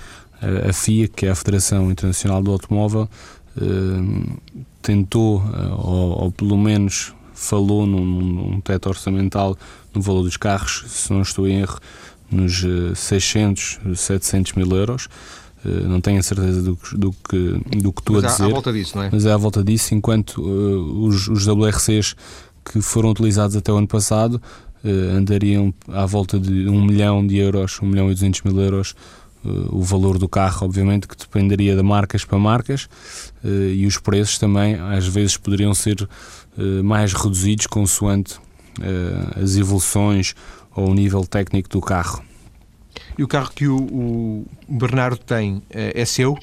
a, 0.42 0.70
a 0.70 0.72
FIA, 0.72 1.06
que 1.06 1.24
é 1.24 1.30
a 1.30 1.36
Federação 1.36 1.88
Internacional 1.88 2.42
do 2.42 2.50
Automóvel, 2.50 3.08
uh, 3.56 4.66
tentou, 4.82 5.42
eh, 5.54 5.66
ou, 5.72 6.24
ou 6.24 6.32
pelo 6.32 6.56
menos 6.56 7.12
falou 7.34 7.86
num, 7.86 8.04
num, 8.04 8.60
teto 8.60 8.88
orçamental 8.88 9.56
no 9.94 10.02
valor 10.02 10.22
dos 10.22 10.36
carros, 10.36 10.84
se 10.88 11.12
não 11.12 11.22
estou 11.22 11.46
em 11.46 11.60
erro, 11.60 11.78
nos 12.30 12.64
600, 12.94 13.80
eh, 13.86 13.94
700 13.94 14.52
mil 14.52 14.70
euros. 14.76 15.08
Eh, 15.64 15.86
não 15.86 16.00
tenho 16.00 16.18
a 16.18 16.22
certeza 16.22 16.62
do, 16.62 16.78
do, 16.92 17.12
que, 17.12 17.60
do 17.78 17.92
que 17.92 18.02
tu 18.02 18.12
Mas 18.14 18.24
a 18.24 18.28
dizer. 18.28 18.42
Mas 18.42 18.42
é 18.42 18.44
à 18.44 18.48
volta 18.48 18.72
disso, 18.72 18.96
não 18.96 19.02
é? 19.04 19.10
Mas 19.12 19.26
é 19.26 19.32
à 19.32 19.36
volta 19.36 19.64
disso, 19.64 19.94
enquanto 19.94 20.40
uh, 20.40 21.04
os, 21.04 21.28
os 21.28 21.46
WRCs 21.46 22.14
que 22.64 22.80
foram 22.80 23.10
utilizados 23.10 23.56
até 23.56 23.72
o 23.72 23.76
ano 23.76 23.88
passado 23.88 24.40
uh, 24.84 25.16
andariam 25.16 25.72
à 25.88 26.06
volta 26.06 26.38
de 26.38 26.68
1 26.68 26.84
milhão 26.84 27.26
de 27.26 27.36
euros, 27.36 27.80
1 27.82 27.86
milhão 27.86 28.10
e 28.10 28.14
200 28.14 28.42
mil 28.42 28.60
euros 28.60 28.94
o 29.44 29.82
valor 29.82 30.18
do 30.18 30.28
carro, 30.28 30.66
obviamente, 30.66 31.06
que 31.06 31.16
dependeria 31.16 31.76
de 31.76 31.82
marcas 31.82 32.24
para 32.24 32.38
marcas 32.38 32.88
uh, 33.44 33.48
e 33.48 33.86
os 33.86 33.98
preços 33.98 34.38
também, 34.38 34.74
às 34.74 35.06
vezes, 35.06 35.36
poderiam 35.36 35.74
ser 35.74 36.02
uh, 36.02 36.84
mais 36.84 37.12
reduzidos 37.12 37.66
consoante 37.66 38.36
as 39.42 39.56
evoluções 39.56 40.36
ou 40.72 40.90
o 40.90 40.94
nível 40.94 41.26
técnico 41.26 41.68
do 41.68 41.80
carro. 41.80 42.22
E 43.18 43.24
o 43.24 43.26
carro 43.26 43.50
que 43.52 43.66
o, 43.66 43.76
o 43.76 44.46
Bernardo 44.68 45.18
tem 45.18 45.60
é 45.68 46.04
seu? 46.04 46.38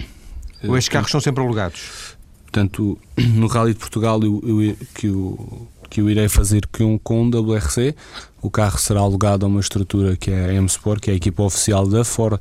ou 0.68 0.78
estes 0.78 0.90
carros 0.90 1.10
são 1.10 1.22
sempre 1.22 1.42
alugados? 1.42 2.18
Portanto, 2.44 2.98
no 3.36 3.48
Rally 3.48 3.74
de 3.74 3.80
Portugal 3.80 4.22
eu, 4.22 4.42
eu, 4.46 4.78
que, 4.94 5.08
eu, 5.08 5.68
que 5.90 6.02
eu 6.02 6.10
irei 6.10 6.28
fazer 6.28 6.66
com, 6.68 6.98
com 7.00 7.24
um 7.24 7.30
WRC, 7.30 7.96
o 8.42 8.50
carro 8.50 8.78
será 8.78 9.00
alugado 9.00 9.46
a 9.46 9.50
uma 9.50 9.60
estrutura 9.60 10.16
que 10.16 10.32
é 10.32 10.50
a 10.50 10.54
M-Sport, 10.54 11.02
que 11.02 11.10
é 11.10 11.14
a 11.14 11.18
equipa 11.18 11.44
oficial 11.44 11.88
da 11.88 12.04
Ford 12.04 12.40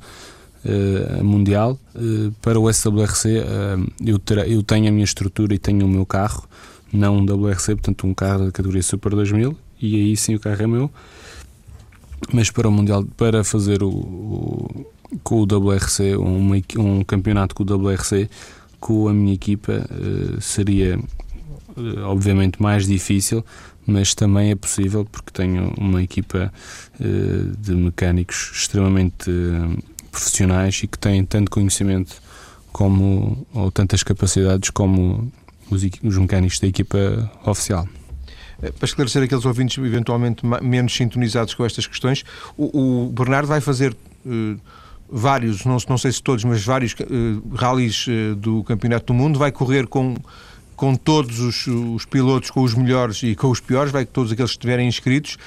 mundial. 1.23 1.79
Uh, 1.95 2.33
para 2.41 2.59
o 2.59 2.73
SWRC, 2.73 3.29
eh, 3.29 3.77
eu, 4.05 4.21
eu 4.47 4.63
tenho 4.63 4.89
a 4.89 4.91
minha 4.91 5.05
estrutura 5.05 5.55
e 5.55 5.59
tenho 5.59 5.85
o 5.85 5.89
meu 5.89 6.07
carro, 6.07 6.49
não 6.93 7.19
um 7.19 7.25
WRC, 7.25 7.75
portanto, 7.77 8.07
um 8.07 8.15
carro 8.15 8.47
da 8.47 8.53
categoria 8.53 8.83
Super 8.83 9.15
2000, 9.15 9.57
e 9.81 9.97
aí 9.97 10.17
sim 10.17 10.35
o 10.35 10.41
carro 10.41 10.63
é 10.63 10.67
meu. 10.67 10.91
Mas 12.33 12.51
para 12.51 12.69
o 12.69 12.73
Mundial, 12.73 13.05
para 13.17 13.45
fazer 13.45 13.83
o, 13.83 13.89
o 13.89 14.87
com 15.23 15.43
o 15.43 15.45
WRC, 15.45 16.17
um, 16.17 16.53
um 16.79 17.05
campeonato 17.05 17.55
com 17.55 17.63
o 17.63 17.67
WRC, 17.67 18.29
com 18.81 19.07
a 19.07 19.13
minha 19.13 19.35
equipa, 19.35 19.87
seria 20.41 20.99
obviamente 22.05 22.61
mais 22.61 22.87
difícil, 22.87 23.45
mas 23.87 24.15
também 24.15 24.51
é 24.51 24.57
possível 24.57 25.05
porque 25.05 25.31
tenho 25.31 25.73
uma 25.79 26.03
equipa 26.03 26.53
de 27.61 27.75
mecânicos 27.75 28.51
extremamente 28.55 29.31
profissionais 30.15 30.81
e 30.83 30.87
que 30.87 30.99
têm 30.99 31.25
tanto 31.25 31.51
conhecimento 31.51 32.23
como 32.73 33.47
ou 33.53 33.71
tantas 33.71 34.03
capacidades 34.03 34.71
como 34.71 35.31
os, 35.71 35.83
os 36.03 36.19
mecânicos 36.19 36.59
da 36.59 36.67
equipa 36.67 37.31
oficial. 37.45 37.89
Eh, 38.63 38.71
para 38.73 38.87
esclarecer 38.87 39.23
aqueles 39.23 39.45
ouvintes 39.45 39.79
eventualmente 39.79 40.45
menos 40.63 40.95
sintonizados 40.95 41.55
com 41.55 41.65
estas 41.65 41.87
questões, 41.87 42.25
o, 42.57 43.07
o 43.07 43.11
Bernardo 43.11 43.47
vai 43.47 43.61
fazer 43.61 43.95
uh, 44.27 44.61
vários, 45.09 45.65
não, 45.65 45.77
não 45.89 45.99
sei 45.99 46.13
se 46.13 46.23
todos, 46.23 46.45
mas 46.45 46.65
vários 46.65 46.93
uh, 46.93 47.55
rallies 47.55 48.07
uh, 48.07 48.35
do 48.37 48.65
Campeonato 48.65 49.07
do 49.07 49.15
Mundo, 49.15 49.39
vai 49.39 49.53
correr 49.53 49.87
com 49.87 50.17
com 50.85 50.95
todos 50.95 51.41
os, 51.41 51.67
os, 51.67 52.05
pilotos, 52.05 52.51
com 52.51 52.61
os 52.61 52.75
melhores 52.75 53.23
e 53.23 53.35
com 53.35 53.49
os 53.49 53.59
piores, 53.59 53.91
vai 53.91 54.05
que 54.05 54.13
todos 54.13 54.31
aqueles 54.31 54.51
que 54.51 54.57
estiverem 54.57 54.87
inscritos, 54.87 55.39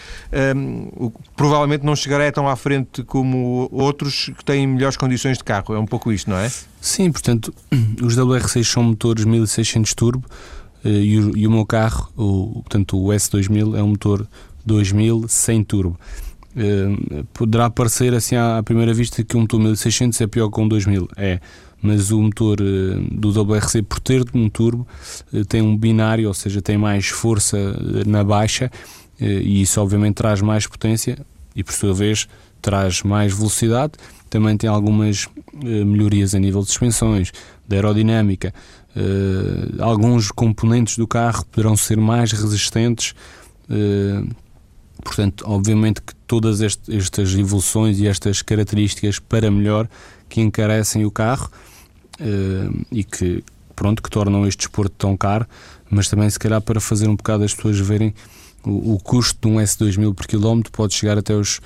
um, 0.56 1.12
provavelmente 1.36 1.86
não 1.86 1.96
chegará 1.96 2.32
tão 2.32 2.48
à 2.48 2.56
frente 2.56 3.04
como 3.04 3.70
outros 3.72 4.32
que 4.36 4.44
têm 4.44 4.66
melhores 4.66 4.98
condições 4.98 5.38
de 5.38 5.44
carro. 5.44 5.76
É 5.76 5.80
um 5.80 5.86
pouco 5.86 6.12
isto, 6.12 6.28
não 6.28 6.38
é? 6.38 6.52
Sim, 6.82 7.12
portanto, 7.12 7.54
os 8.02 8.18
WR6 8.18 8.64
são 8.64 8.82
motores 8.82 9.26
1600 9.26 9.94
turbo 9.94 10.26
uh, 10.84 10.88
e, 10.88 11.20
o, 11.20 11.38
e, 11.38 11.46
o, 11.46 11.52
meu 11.52 11.68
carro, 11.68 12.12
o, 12.18 12.64
portanto, 12.64 12.98
o 12.98 13.10
S2000 13.10 13.78
é 13.78 13.84
um 13.84 13.90
motor 13.90 14.28
2000 14.66 15.28
sem 15.28 15.64
turbo. 15.64 16.00
Uh, 16.56 17.24
poderá 17.32 17.70
parecer 17.70 18.16
assim 18.16 18.36
à 18.36 18.64
primeira 18.64 18.92
vista 18.92 19.24
que 19.24 19.38
um 19.38 19.42
motor 19.42 19.60
1600 19.60 20.20
é 20.20 20.26
pior 20.26 20.50
que 20.50 20.60
um 20.60 20.68
2000. 20.68 21.08
É 21.16 21.40
mas 21.82 22.12
o 22.12 22.22
motor 22.22 22.58
eh, 22.60 23.00
do 23.12 23.30
WRC, 23.30 23.84
por 23.84 24.00
ter 24.00 24.24
um 24.34 24.50
turbo, 24.50 24.88
eh, 25.34 25.44
tem 25.48 25.62
um 25.62 25.78
binário, 25.78 26.28
ou 26.28 26.34
seja, 26.34 26.62
tem 26.62 26.78
mais 26.78 27.08
força 27.08 27.58
eh, 27.58 28.04
na 28.06 28.24
baixa 28.24 28.72
e 29.20 29.64
isso 29.64 29.82
obviamente 29.82 30.14
traz 30.14 30.42
mais 30.42 30.68
potência 30.68 31.18
e 31.56 31.64
por 31.64 31.74
sua 31.74 31.92
vez 31.92 32.28
traz 32.62 33.02
mais 33.02 33.34
velocidade. 33.34 33.94
Também 34.30 34.56
tem 34.56 34.70
algumas 34.70 35.28
melhorias 35.56 36.36
a 36.36 36.40
nível 36.40 36.62
de 36.62 36.68
suspensões, 36.68 37.32
de 37.68 37.76
aerodinâmica. 37.76 38.54
alguns 39.80 40.30
componentes 40.30 41.00
do 41.00 41.08
carro 41.08 41.44
poderão 41.48 41.76
ser 41.76 41.98
mais 41.98 42.32
resistentes. 42.32 43.16
portanto, 45.04 45.44
obviamente 45.48 46.00
que 46.00 46.14
todas 46.28 46.62
estas 46.62 47.34
evoluções 47.34 48.00
e 48.00 48.06
estas 48.06 48.44
características 48.44 49.18
para 49.18 49.50
melhor 49.50 49.90
que 50.30 50.42
encarecem 50.42 51.06
o 51.06 51.12
carro 51.12 51.50
uh, 52.20 52.86
e 52.92 53.04
que, 53.04 53.44
pronto, 53.76 54.02
que 54.02 54.10
tornam 54.10 54.48
este 54.48 54.60
desporto 54.60 54.96
tão 54.98 55.16
caro, 55.16 55.46
mas 55.90 56.10
também 56.10 56.30
se 56.30 56.40
calhar 56.40 56.62
para 56.62 56.80
fazer 56.80 57.08
um 57.08 57.16
bocado 57.16 57.44
as 57.44 57.54
pessoas 57.54 57.80
verem 57.80 58.14
o, 58.66 58.96
o, 58.96 59.00
custo 59.00 59.48
de 59.48 59.54
um 59.54 59.60
S2000 59.60 60.14
por 60.14 60.28
quilómetro 60.28 60.72
pode 60.72 60.94
chegar 60.94 61.18
até 61.18 61.34
os 61.34 61.60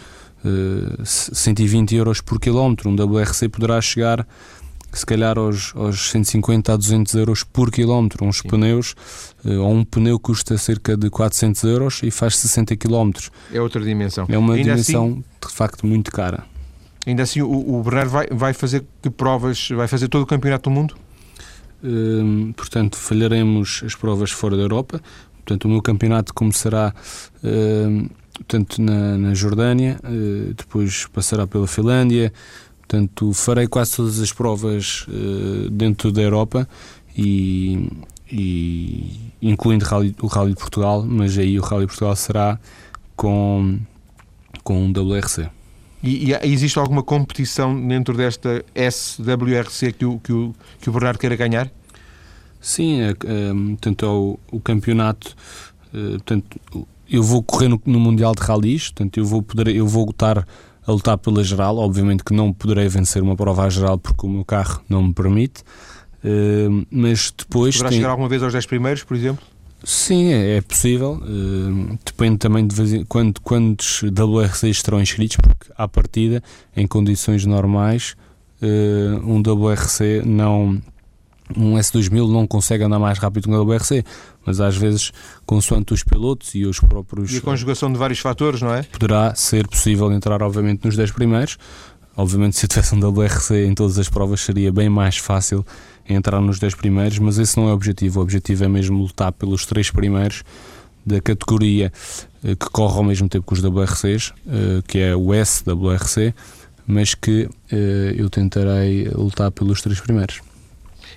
uh, 0.46 1.06
120 1.06 1.96
euros 1.96 2.22
por 2.22 2.40
quilómetro. 2.40 2.90
Um 2.90 2.96
WRC 2.96 3.50
poderá 3.50 3.82
chegar 3.82 4.28
se 4.94 5.06
calhar 5.06 5.38
aos, 5.38 5.74
aos 5.76 6.12
150 6.12 6.74
a 6.74 6.76
200 6.76 7.14
euros 7.16 7.44
por 7.44 7.72
quilómetro. 7.72 8.26
Uns 8.26 8.40
Sim. 8.40 8.50
pneus, 8.50 8.96
uh, 9.46 9.60
ou 9.62 9.74
um 9.74 9.84
pneu 9.84 10.20
custa 10.20 10.58
cerca 10.58 10.96
de 10.96 11.10
400 11.10 11.64
euros 11.64 12.02
e 12.04 12.12
faz 12.12 12.38
60 12.38 12.76
quilómetros. 12.76 13.32
É 13.54 13.62
outra 13.62 13.82
dimensão. 13.82 14.26
É 14.30 14.38
uma 14.38 14.54
Ainda 14.54 14.72
dimensão 14.72 15.06
assim, 15.06 15.24
de 15.48 15.54
facto 15.54 15.88
muito 15.88 16.12
cara. 16.12 16.51
Ainda 17.06 17.24
assim, 17.24 17.42
o, 17.42 17.80
o 17.80 17.84
Bernardo 17.84 18.10
vai, 18.10 18.28
vai 18.32 18.54
fazer 18.54 18.84
que 19.02 19.10
provas? 19.10 19.70
Vai 19.70 19.88
fazer 19.88 20.08
todo 20.08 20.24
o 20.24 20.26
campeonato 20.26 20.70
do 20.70 20.74
mundo? 20.74 20.96
Uh, 21.84 22.54
portanto, 22.54 22.96
falharemos 22.96 23.82
as 23.86 23.96
provas 23.96 24.32
fora 24.32 24.56
da 24.56 24.64
Europa. 24.64 25.02
Portanto, 25.38 25.66
o 25.66 25.70
meu 25.70 25.82
campeonato 25.82 26.34
começará 26.34 26.94
uh, 27.44 28.10
portanto, 28.36 28.82
na, 28.82 29.18
na 29.18 29.34
Jordânia, 29.34 30.00
uh, 30.04 30.54
depois 30.54 31.08
passará 31.08 31.48
pela 31.48 31.68
Finlândia, 31.68 32.32
Portanto, 32.92 33.32
farei 33.32 33.68
quase 33.68 33.96
todas 33.96 34.20
as 34.20 34.34
provas 34.34 35.08
uh, 35.08 35.70
dentro 35.70 36.12
da 36.12 36.22
Europa 36.22 36.68
e, 37.18 37.90
e 38.30 39.32
incluindo 39.42 39.86
o 40.22 40.28
Rally 40.28 40.50
de 40.50 40.58
Portugal, 40.58 41.02
mas 41.08 41.38
aí 41.38 41.58
o 41.58 41.62
Rally 41.62 41.84
de 41.84 41.88
Portugal 41.88 42.14
será 42.18 42.60
com, 43.16 43.80
com 44.62 44.84
um 44.84 44.92
WRC. 44.92 45.50
E, 46.04 46.32
e, 46.32 46.54
existe 46.54 46.80
alguma 46.80 47.04
competição 47.04 47.80
dentro 47.88 48.16
desta 48.16 48.64
SWRC 48.76 49.94
que 49.94 50.06
o, 50.06 50.20
que 50.20 50.34
o, 50.34 50.54
que 50.80 50.90
o 50.90 50.94
Bernardo 50.94 51.20
queira 51.20 51.36
ganhar? 51.36 51.72
Sim, 52.60 53.02
é, 53.02 53.10
é, 53.10 53.14
é 53.50 54.06
o, 54.06 54.40
o 54.52 54.60
campeonato. 54.60 55.36
É, 55.94 56.12
portanto, 56.12 56.60
eu 57.10 57.22
vou 57.22 57.44
correr 57.44 57.68
no, 57.68 57.82
no 57.86 58.00
Mundial 58.00 58.34
de 58.34 58.42
Rallys, 58.42 58.90
portanto, 58.90 59.18
eu 59.18 59.26
vou 59.26 59.42
poder, 59.42 59.68
eu 59.68 59.88
vou 59.88 60.06
lutar 60.06 60.48
a 60.86 60.92
lutar 60.92 61.18
pela 61.18 61.44
geral. 61.44 61.78
Obviamente 61.78 62.24
que 62.24 62.34
não 62.34 62.52
poderei 62.54 62.88
vencer 62.88 63.22
uma 63.22 63.36
prova 63.36 63.66
à 63.66 63.70
geral 63.70 63.98
porque 63.98 64.26
o 64.26 64.30
meu 64.30 64.46
carro 64.46 64.82
não 64.90 65.04
me 65.04 65.14
permite. 65.14 65.62
Uh, 66.24 66.86
mas 66.92 67.34
depois. 67.36 67.76
Poderá 67.76 67.90
tem... 67.90 68.00
chegar 68.00 68.12
alguma 68.12 68.30
vez 68.30 68.44
aos 68.44 68.54
10 68.54 68.66
primeiros, 68.66 69.04
por 69.04 69.16
exemplo? 69.16 69.44
Sim, 69.84 70.32
é, 70.32 70.58
é 70.58 70.62
possível. 70.62 71.22
Uh, 71.22 71.98
depende 72.06 72.38
também 72.38 72.68
de 72.68 73.06
quando, 73.06 73.40
quantos 73.42 74.04
WRC 74.04 74.70
estarão 74.70 75.02
inscritos, 75.02 75.38
porque 75.38 75.72
à 75.76 75.88
partida, 75.88 76.44
em 76.76 76.86
condições 76.88 77.46
normais, 77.46 78.16
uh, 78.62 79.26
um 79.26 79.42
WRC 79.42 80.24
não. 80.26 80.82
Um 81.54 81.74
S2000 81.74 82.32
não 82.32 82.48
consegue 82.48 82.86
andar 82.86 82.98
mais 82.98 83.20
rápido 83.20 83.44
que 83.44 83.50
um 83.50 83.62
WRC 83.62 84.06
mas 84.46 84.60
às 84.60 84.76
vezes, 84.76 85.12
consoante 85.46 85.94
os 85.94 86.04
pilotos 86.04 86.56
e 86.56 86.66
os 86.66 86.80
próprios. 86.80 87.32
E 87.32 87.38
a 87.38 87.42
conjugação 87.42 87.92
de 87.92 87.98
vários 87.98 88.20
fatores, 88.20 88.62
não 88.62 88.74
é? 88.74 88.84
Poderá 88.84 89.36
ser 89.36 89.68
possível 89.68 90.12
entrar, 90.12 90.42
obviamente, 90.42 90.86
nos 90.86 90.96
10 90.96 91.12
primeiros. 91.12 91.58
Obviamente, 92.16 92.58
se 92.58 92.66
eu 92.66 92.70
tivesse 92.70 92.94
um 92.94 93.00
WRC 93.00 93.66
em 93.66 93.74
todas 93.74 93.98
as 93.98 94.10
provas, 94.10 94.42
seria 94.42 94.72
bem 94.72 94.90
mais 94.90 95.18
fácil 95.18 95.66
entrar 96.08 96.42
nos 96.42 96.60
10 96.60 96.76
primeiros, 96.76 97.20
mas 97.20 97.38
esse 97.38 97.58
não 97.58 97.68
é 97.68 97.72
o 97.72 97.76
objetivo. 97.76 98.20
O 98.20 98.24
objetivo 98.24 98.64
é 98.64 98.68
mesmo 98.68 98.98
lutar 98.98 99.32
pelos 99.32 99.66
3 99.66 99.92
primeiros 99.92 100.44
da 101.06 101.20
categoria 101.20 101.92
eh, 102.44 102.56
que 102.56 102.70
corre 102.70 102.98
ao 102.98 103.04
mesmo 103.04 103.28
tempo 103.28 103.46
que 103.46 103.54
os 103.54 103.64
WRCs, 103.64 104.34
eh, 104.48 104.82
que 104.88 105.00
é 105.00 105.16
o 105.16 105.32
SWRC, 105.34 106.34
mas 106.88 107.14
que 107.14 107.50
eh, 107.72 108.16
eu 108.18 108.30
tentarei 108.30 109.08
lutar 109.10 109.52
pelos 109.52 109.82
três 109.82 110.00
primeiros. 110.00 110.42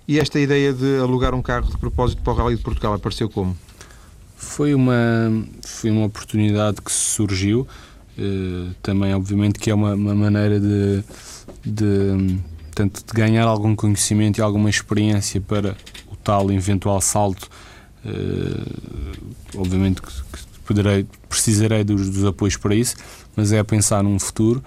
E 0.07 0.19
esta 0.19 0.39
ideia 0.39 0.73
de 0.73 0.99
alugar 0.99 1.35
um 1.35 1.43
carro 1.43 1.71
de 1.71 1.79
propósito 1.79 2.23
para 2.23 2.33
o 2.33 2.37
Rally 2.37 2.57
de 2.57 2.63
Portugal 2.63 2.95
apareceu 2.95 3.29
como? 3.29 3.57
Foi 4.37 4.75
uma, 4.75 4.95
foi 5.63 5.91
uma 5.91 6.05
oportunidade 6.05 6.83
que 6.83 6.93
surgiu. 6.93 7.67
Também, 8.83 9.15
obviamente, 9.15 9.59
que 9.59 9.71
é 9.71 9.75
uma, 9.75 9.95
uma 9.95 10.15
maneira 10.15 10.61
de, 10.61 11.03
de, 11.65 12.39
portanto, 12.75 13.05
de 13.07 13.13
ganhar 13.13 13.45
algum 13.47 13.77
conhecimento 13.77 14.39
e 14.39 14.43
alguma 14.43 14.69
experiência 14.69 15.41
para 15.41 15.77
o 16.11 16.17
tal 16.17 16.51
eventual 16.51 17.01
salto. 17.01 17.49
Uh, 18.05 19.17
obviamente 19.57 20.03
que, 20.03 20.13
poderei, 20.67 21.07
precisarei 21.29 21.85
dos, 21.85 22.11
dos 22.11 22.25
apoios 22.25 22.57
para 22.57 22.75
isso, 22.75 22.97
mas 23.37 23.53
é 23.53 23.59
a 23.59 23.65
pensar 23.65 24.03
num 24.03 24.19
futuro 24.19 24.63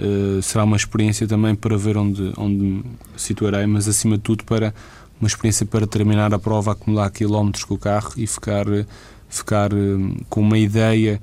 eh, 0.00 0.40
será 0.40 0.64
uma 0.64 0.76
experiência 0.76 1.26
também 1.26 1.54
para 1.54 1.76
ver 1.76 1.98
onde, 1.98 2.32
onde 2.38 2.56
me 2.56 2.84
situarei, 3.16 3.66
mas 3.66 3.86
acima 3.86 4.16
de 4.16 4.22
tudo 4.22 4.44
para 4.44 4.72
uma 5.20 5.26
experiência 5.26 5.66
para 5.66 5.86
terminar 5.86 6.32
a 6.32 6.38
prova, 6.38 6.72
acumular 6.72 7.10
quilómetros 7.10 7.64
com 7.64 7.74
o 7.74 7.78
carro 7.78 8.12
e 8.16 8.26
ficar, 8.26 8.64
ficar 9.28 9.74
uh, 9.74 10.24
com 10.30 10.40
uma 10.40 10.56
ideia 10.56 11.20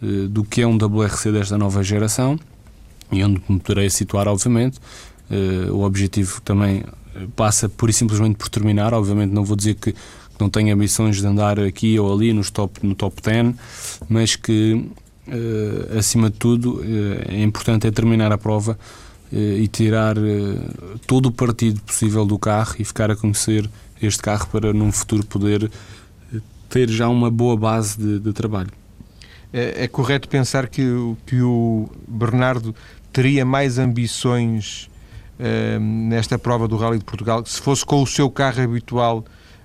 uh, 0.00 0.28
do 0.28 0.44
que 0.44 0.62
é 0.62 0.66
um 0.66 0.76
WRC 0.76 1.32
desta 1.32 1.58
nova 1.58 1.82
geração 1.82 2.38
e 3.10 3.24
onde 3.24 3.42
me 3.48 3.58
poderei 3.58 3.90
situar, 3.90 4.28
obviamente. 4.28 4.78
O 5.72 5.82
objetivo 5.82 6.40
também 6.42 6.84
passa 7.34 7.68
pura 7.68 7.90
e 7.90 7.94
simplesmente 7.94 8.36
por 8.36 8.48
terminar, 8.48 8.92
obviamente 8.94 9.30
não 9.30 9.44
vou 9.44 9.56
dizer 9.56 9.74
que 9.74 9.94
não 10.38 10.50
tenho 10.50 10.74
ambições 10.74 11.20
de 11.20 11.26
andar 11.26 11.60
aqui 11.60 11.98
ou 11.98 12.12
ali 12.12 12.32
nos 12.32 12.50
top, 12.50 12.84
no 12.86 12.94
top 12.94 13.20
10, 13.22 13.54
mas 14.08 14.34
que 14.36 14.74
uh, 15.28 15.98
acima 15.98 16.30
de 16.30 16.36
tudo, 16.36 16.80
uh, 16.80 16.84
é 17.28 17.42
importante 17.42 17.86
é 17.86 17.90
terminar 17.90 18.32
a 18.32 18.38
prova 18.38 18.78
uh, 19.32 19.36
e 19.36 19.68
tirar 19.68 20.16
todo 21.06 21.26
o 21.26 21.32
partido 21.32 21.80
possível 21.82 22.24
do 22.24 22.38
carro 22.38 22.74
e 22.78 22.84
ficar 22.84 23.10
a 23.10 23.16
conhecer 23.16 23.68
este 24.00 24.22
carro 24.22 24.48
para 24.48 24.72
num 24.72 24.90
futuro 24.90 25.24
poder 25.24 25.70
ter 26.68 26.88
já 26.88 27.08
uma 27.08 27.30
boa 27.30 27.56
base 27.56 27.98
de, 27.98 28.18
de 28.18 28.32
trabalho. 28.32 28.70
É, 29.52 29.84
é, 29.84 29.88
correto 29.88 30.28
pensar 30.28 30.66
que, 30.66 30.82
que 31.26 31.42
o 31.42 31.88
Bernardo 32.08 32.74
teria 33.12 33.44
mais 33.44 33.78
ambições 33.78 34.88
nesta 35.80 36.38
prova 36.38 36.68
do 36.68 36.76
Rally 36.76 36.98
de 36.98 37.04
Portugal 37.04 37.44
se 37.44 37.60
fosse 37.60 37.84
com 37.84 38.02
o 38.02 38.06
seu 38.06 38.30
carro 38.30 38.62
habitual 38.62 39.24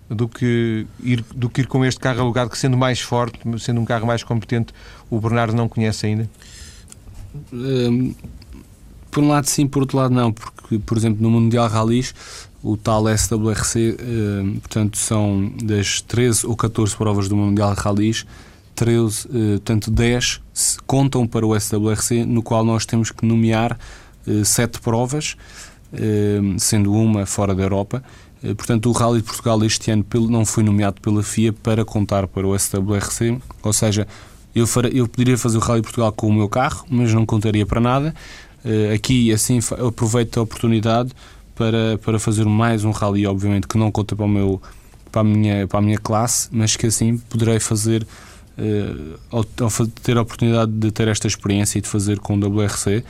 do 0.10 0.28
que, 0.28 0.88
ir, 1.04 1.24
do 1.36 1.50
que 1.50 1.62
ir 1.62 1.68
com 1.68 1.84
este 1.84 2.00
carro 2.00 2.22
alugado, 2.22 2.50
que 2.50 2.58
sendo 2.58 2.78
mais 2.78 3.00
forte, 3.00 3.40
sendo 3.60 3.82
um 3.82 3.86
carro 3.86 4.08
mais 4.08 4.24
competente, 4.24 4.74
o 5.10 5.20
Bernardo 5.20 5.56
não 5.56 5.68
conhece 5.68 6.06
ainda? 6.06 6.30
Um, 7.52 8.16
por 9.12 9.24
um 9.24 9.28
lado 9.28 9.48
sim, 9.48 9.68
por 9.68 9.82
outro 9.82 9.98
lado 9.98 10.14
não, 10.14 10.32
porque, 10.32 10.80
por 10.80 10.98
exemplo, 10.98 11.22
no 11.22 11.30
Mundial 11.30 11.68
Rallys, 11.68 12.14
o 12.64 12.78
tal 12.78 13.06
SWRC, 13.08 13.98
um, 14.00 14.60
portanto, 14.60 14.98
são 14.98 15.52
das 15.64 16.02
13 16.02 16.48
ou 16.48 16.56
14 16.56 16.96
provas 16.96 17.28
do 17.28 17.36
Mundial 17.36 17.74
Rallys, 17.74 18.26
13, 18.76 19.28
uh, 19.28 19.32
portanto 19.54 19.90
10 19.90 20.42
contam 20.86 21.28
para 21.28 21.46
o 21.46 21.60
SWRC, 21.60 22.26
no 22.26 22.44
qual 22.44 22.64
nós 22.64 22.86
temos 22.86 23.12
que 23.12 23.26
nomear 23.26 23.78
uh, 24.28 24.46
7 24.46 24.80
provas, 24.82 25.36
uh, 25.94 26.60
sendo 26.60 26.94
uma 26.94 27.26
fora 27.26 27.56
da 27.56 27.64
Europa, 27.64 28.04
eh, 28.44 28.54
portanto, 28.54 28.90
o 28.90 28.92
Rally 28.92 29.20
de 29.20 29.24
Portugal 29.24 29.64
este 29.64 29.92
ano 29.92 30.06
não 30.30 30.46
foi 30.46 30.64
nomeado 30.64 31.02
pela 31.02 31.24
FIA 31.24 31.54
para 31.54 31.84
contar 31.84 32.28
para 32.28 32.48
o 32.48 32.58
SWRC, 32.58 33.40
ou 33.64 33.74
seja, 33.74 34.08
eu, 34.54 34.68
faria, 34.68 34.92
eu 34.92 35.08
poderia 35.08 35.38
fazer 35.38 35.58
o 35.58 35.62
Rally 35.62 35.82
de 35.82 35.86
Portugal 35.86 36.12
com 36.12 36.28
o 36.28 36.34
meu 36.34 36.50
carro, 36.50 36.86
mas 36.90 37.14
não 37.14 37.26
contaria 37.26 37.66
para 37.66 37.80
nada. 37.80 38.16
Eh, 38.64 38.94
aqui, 38.94 39.32
assim, 39.32 39.60
aproveito 39.86 40.40
a 40.40 40.44
oportunidade 40.44 41.12
para, 41.56 41.98
para 42.00 42.20
fazer 42.20 42.46
mais 42.46 42.86
um 42.86 42.92
rally, 42.92 43.26
obviamente, 43.26 43.68
que 43.68 43.78
não 43.78 43.92
conta 43.92 44.16
para, 44.16 44.26
o 44.26 44.30
meu, 44.30 44.62
para, 45.12 45.22
a, 45.22 45.24
minha, 45.24 45.68
para 45.68 45.80
a 45.80 45.82
minha 45.82 45.98
classe, 45.98 46.50
mas 46.52 46.76
que 46.76 46.88
assim 46.88 47.18
poderei 47.18 47.60
fazer, 47.60 48.06
ao, 49.32 49.40
ao, 49.40 49.88
ter 50.04 50.18
a 50.18 50.22
oportunidade 50.22 50.72
de 50.72 50.92
ter 50.92 51.08
esta 51.08 51.28
experiência 51.28 51.80
e 51.80 51.82
de 51.82 51.88
fazer 51.88 52.20
com 52.20 52.38
o 52.38 52.40
WRC. 52.40 53.04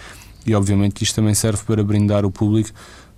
E, 0.47 0.55
obviamente, 0.55 1.03
isto 1.03 1.13
também 1.15 1.33
serve 1.33 1.61
para 1.63 1.83
brindar 1.83 2.25
o 2.25 2.31
público 2.31 2.69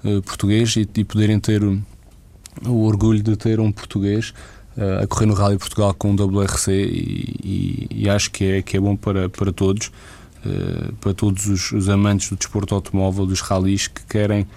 uh, 0.04 0.22
português 0.24 0.76
e, 0.76 0.90
e 0.98 1.04
poderem 1.04 1.40
ter 1.40 1.62
o 1.64 2.84
orgulho 2.84 3.22
de 3.22 3.36
ter 3.36 3.60
um 3.60 3.72
português 3.72 4.34
uh, 4.76 5.04
a 5.04 5.08
correr 5.08 5.28
no 5.28 5.36
Rally 5.36 5.60
Portugal 5.60 5.94
com 5.94 6.10
um 6.10 6.16
WRC 6.16 6.72
e, 6.72 7.36
e, 7.44 7.88
e, 8.04 8.10
acho 8.10 8.32
que 8.32 8.44
é, 8.46 8.62
que 8.64 8.78
é 8.78 8.80
bom 8.80 8.96
para, 8.96 9.30
para 9.30 9.54
todos, 9.54 9.92
uh, 10.44 10.94
para 11.00 11.14
todos 11.14 11.46
os, 11.46 11.72
os, 11.72 11.88
amantes 11.88 12.30
do 12.30 12.36
desporto 12.36 12.74
automóvel, 12.74 13.28
dos 13.28 13.42
rallies 13.42 13.88
que 13.88 14.04
querem, 14.06 14.48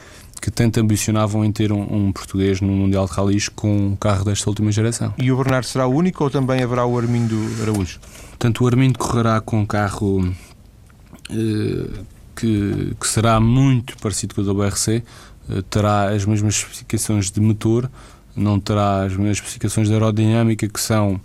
que 0.40 0.50
tanto 0.50 0.80
ambicionavam 0.80 1.44
em 1.44 1.52
ter 1.52 1.72
um, 1.72 2.06
um, 2.06 2.10
português 2.10 2.62
no 2.62 2.72
Mundial 2.72 3.06
de 3.06 3.12
Rallies 3.12 3.50
com 3.50 3.88
um 3.88 3.96
carro 3.96 4.24
desta 4.24 4.48
última 4.48 4.72
geração. 4.72 5.12
E 5.18 5.30
o 5.30 5.36
Bernardo 5.36 5.66
será 5.66 5.86
o 5.86 5.94
único 5.94 6.24
ou 6.24 6.30
também 6.30 6.62
haverá 6.62 6.86
o 6.86 6.98
Armindo 6.98 7.36
Araújo? 7.60 8.00
Portanto, 8.30 8.64
o 8.64 8.66
Armindo 8.66 8.98
correrá 8.98 9.42
com 9.42 9.60
um 9.60 9.66
carro 9.66 10.20
uh, 11.30 12.06
que, 12.34 12.94
que 12.98 13.06
será 13.06 13.38
muito 13.40 13.96
parecido 13.98 14.34
com 14.34 14.40
o 14.40 14.52
WRC, 14.52 15.02
eh, 15.50 15.62
terá 15.68 16.10
as 16.10 16.24
mesmas 16.24 16.54
especificações 16.56 17.30
de 17.30 17.40
motor, 17.40 17.90
não 18.34 18.58
terá 18.58 19.04
as 19.04 19.12
mesmas 19.12 19.38
especificações 19.38 19.88
de 19.88 19.94
aerodinâmica 19.94 20.68
que 20.68 20.80
são 20.80 21.20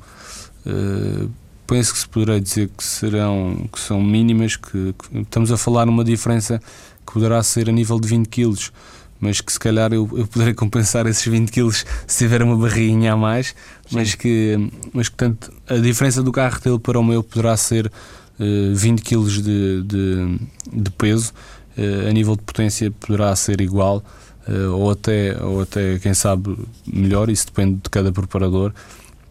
uh, 0.65 1.29
penso 1.65 1.93
que 1.93 1.99
se 1.99 2.07
poderá 2.07 2.37
dizer 2.37 2.69
que 2.75 2.83
serão 2.83 3.69
que 3.71 3.79
são 3.79 4.01
mínimas 4.01 4.57
que, 4.57 4.93
que, 4.93 5.19
estamos 5.19 5.51
a 5.51 5.57
falar 5.57 5.85
numa 5.85 6.03
diferença 6.03 6.61
que 7.05 7.13
poderá 7.13 7.41
ser 7.43 7.69
a 7.69 7.71
nível 7.71 7.97
de 7.97 8.09
20 8.09 8.27
kg 8.27 8.71
mas 9.19 9.41
que 9.41 9.51
se 9.51 9.59
calhar 9.59 9.93
eu, 9.93 10.09
eu 10.13 10.27
poderei 10.27 10.53
compensar 10.53 11.07
esses 11.07 11.25
20 11.25 11.51
quilos 11.51 11.85
se 12.05 12.17
tiver 12.19 12.41
uma 12.43 12.55
barriguinha 12.55 13.13
a 13.13 13.17
mais, 13.17 13.55
mas 13.91 14.15
que, 14.15 14.69
mas 14.93 15.09
portanto, 15.09 15.51
a 15.67 15.77
diferença 15.77 16.21
do 16.21 16.31
carro 16.31 16.59
dele 16.61 16.79
para 16.79 16.99
o 16.99 17.03
meu 17.03 17.23
poderá 17.23 17.57
ser 17.57 17.91
uh, 18.39 18.75
20 18.75 19.01
quilos 19.01 19.41
de, 19.41 19.83
de, 19.83 20.39
de 20.71 20.91
peso, 20.91 21.33
uh, 21.77 22.09
a 22.09 22.11
nível 22.11 22.35
de 22.35 22.43
potência 22.43 22.91
poderá 22.91 23.35
ser 23.35 23.61
igual, 23.61 24.03
uh, 24.47 24.75
ou, 24.75 24.91
até, 24.91 25.37
ou 25.43 25.61
até, 25.61 25.99
quem 25.99 26.13
sabe, 26.13 26.57
melhor, 26.85 27.29
isso 27.29 27.47
depende 27.47 27.79
de 27.83 27.89
cada 27.89 28.11
preparador, 28.11 28.73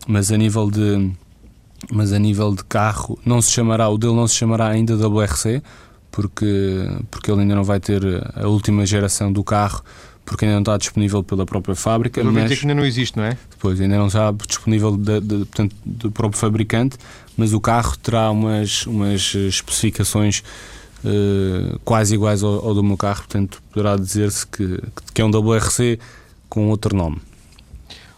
mas 0.07 0.31
a 0.31 0.37
nível 0.37 0.71
de 0.71 1.11
mas 1.93 2.11
a 2.11 2.19
nível 2.19 2.55
de 2.55 2.65
carro 2.65 3.19
não 3.25 3.41
se 3.41 3.53
chamará, 3.53 3.89
o 3.89 3.99
dele 3.99 4.15
não 4.15 4.27
se 4.27 4.35
chamará 4.35 4.69
ainda 4.69 4.97
WRC, 4.97 5.63
porque, 6.11 6.89
porque 7.11 7.31
ele 7.31 7.43
ainda 7.43 7.55
não 7.55 7.63
vai 7.63 7.79
ter 7.79 8.03
a 8.35 8.49
última 8.49 8.87
geração 8.87 9.31
do 9.31 9.45
carro, 9.45 9.83
porque 10.27 10.45
ainda 10.45 10.57
não 10.57 10.63
está 10.63 10.77
disponível 10.77 11.23
pela 11.23 11.47
própria 11.47 11.75
fábrica. 11.75 12.23
Mas, 12.23 12.35
mas 12.35 12.61
ainda 12.61 12.75
não 12.75 12.85
existe, 12.85 13.17
não 13.17 13.25
é? 13.25 13.39
Depois, 13.49 13.81
ainda 13.81 13.97
não 13.97 14.09
está 14.09 14.33
disponível 14.47 14.97
de, 14.97 15.21
de, 15.21 15.37
portanto, 15.47 15.75
do 15.87 16.11
próprio 16.11 16.39
fabricante, 16.39 16.99
mas 17.37 17.53
o 17.53 17.61
carro 17.61 17.97
terá 17.97 18.31
umas, 18.31 18.85
umas 18.87 19.35
especificações 19.35 20.43
uh, 21.05 21.79
quase 21.85 22.15
iguais 22.15 22.43
ao, 22.43 22.67
ao, 22.67 22.75
do 22.75 22.83
meu 22.83 22.97
carro, 22.97 23.21
portanto 23.21 23.63
poderá 23.73 23.97
dizer-se 23.97 24.47
que, 24.47 24.83
que 25.15 25.23
é 25.23 25.25
um 25.25 25.31
WRC 25.31 25.99
com 26.49 26.69
outro 26.69 26.95
nome. 26.97 27.19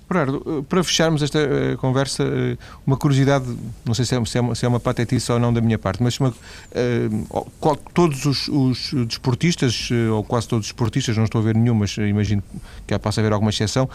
Bernardo, 0.08 0.42
eh, 0.46 0.64
para 0.68 0.82
fecharmos 0.82 1.22
esta 1.22 1.38
uh, 1.38 1.76
conversa, 1.76 2.24
uh, 2.24 2.58
uma 2.86 2.96
curiosidade, 2.96 3.44
não 3.84 3.92
sei 3.92 4.06
se 4.06 4.16
é, 4.16 4.24
se 4.24 4.38
é, 4.38 4.40
uma, 4.40 4.54
se 4.54 4.64
é 4.64 4.68
uma 4.68 4.80
patetice 4.80 5.30
ou 5.30 5.38
não 5.38 5.52
da 5.52 5.60
minha 5.60 5.78
parte, 5.78 6.02
mas 6.02 6.18
uma, 6.18 6.30
uh, 6.30 7.76
todos 7.92 8.24
os, 8.24 8.48
os 8.48 8.94
desportistas, 9.06 9.90
ou 10.12 10.24
quase 10.24 10.48
todos 10.48 10.66
os 10.66 10.72
desportistas, 10.72 11.16
não 11.16 11.24
estou 11.24 11.40
a 11.40 11.44
ver 11.44 11.54
nenhum, 11.54 11.74
mas 11.74 11.96
imagino 11.98 12.42
que 12.86 12.98
possa 12.98 13.20
haver 13.20 13.32
alguma 13.32 13.50
exceção, 13.50 13.88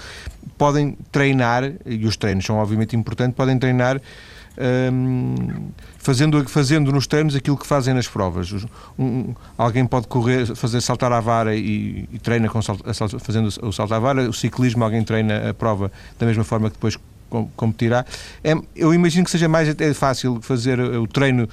podem 0.58 0.95
treinar, 1.12 1.63
e 1.86 2.06
os 2.06 2.15
treinos 2.15 2.45
são 2.45 2.58
obviamente 2.58 2.95
importantes, 2.95 3.36
podem 3.36 3.58
treinar 3.58 3.99
um, 4.57 5.35
fazendo, 5.97 6.47
fazendo 6.47 6.91
nos 6.91 7.07
treinos 7.07 7.35
aquilo 7.35 7.57
que 7.57 7.65
fazem 7.65 7.93
nas 7.93 8.07
provas. 8.07 8.51
Um, 8.97 9.33
alguém 9.57 9.85
pode 9.85 10.07
correr, 10.07 10.45
fazer 10.55 10.81
saltar 10.81 11.11
à 11.11 11.19
vara 11.19 11.55
e, 11.55 12.07
e 12.11 12.19
treina 12.19 12.49
com, 12.49 12.59
fazendo 12.61 13.47
o 13.61 13.71
salto 13.71 13.93
à 13.93 13.99
vara, 13.99 14.29
o 14.29 14.33
ciclismo 14.33 14.83
alguém 14.83 15.03
treina 15.03 15.49
a 15.49 15.53
prova 15.53 15.91
da 16.19 16.25
mesma 16.25 16.43
forma 16.43 16.69
que 16.69 16.75
depois 16.75 16.97
competirá. 17.55 18.05
É, 18.43 18.53
eu 18.75 18.93
imagino 18.93 19.25
que 19.25 19.31
seja 19.31 19.47
mais 19.47 19.67
até 19.67 19.93
fácil 19.93 20.39
fazer 20.41 20.79
o 20.79 21.07
treino 21.07 21.47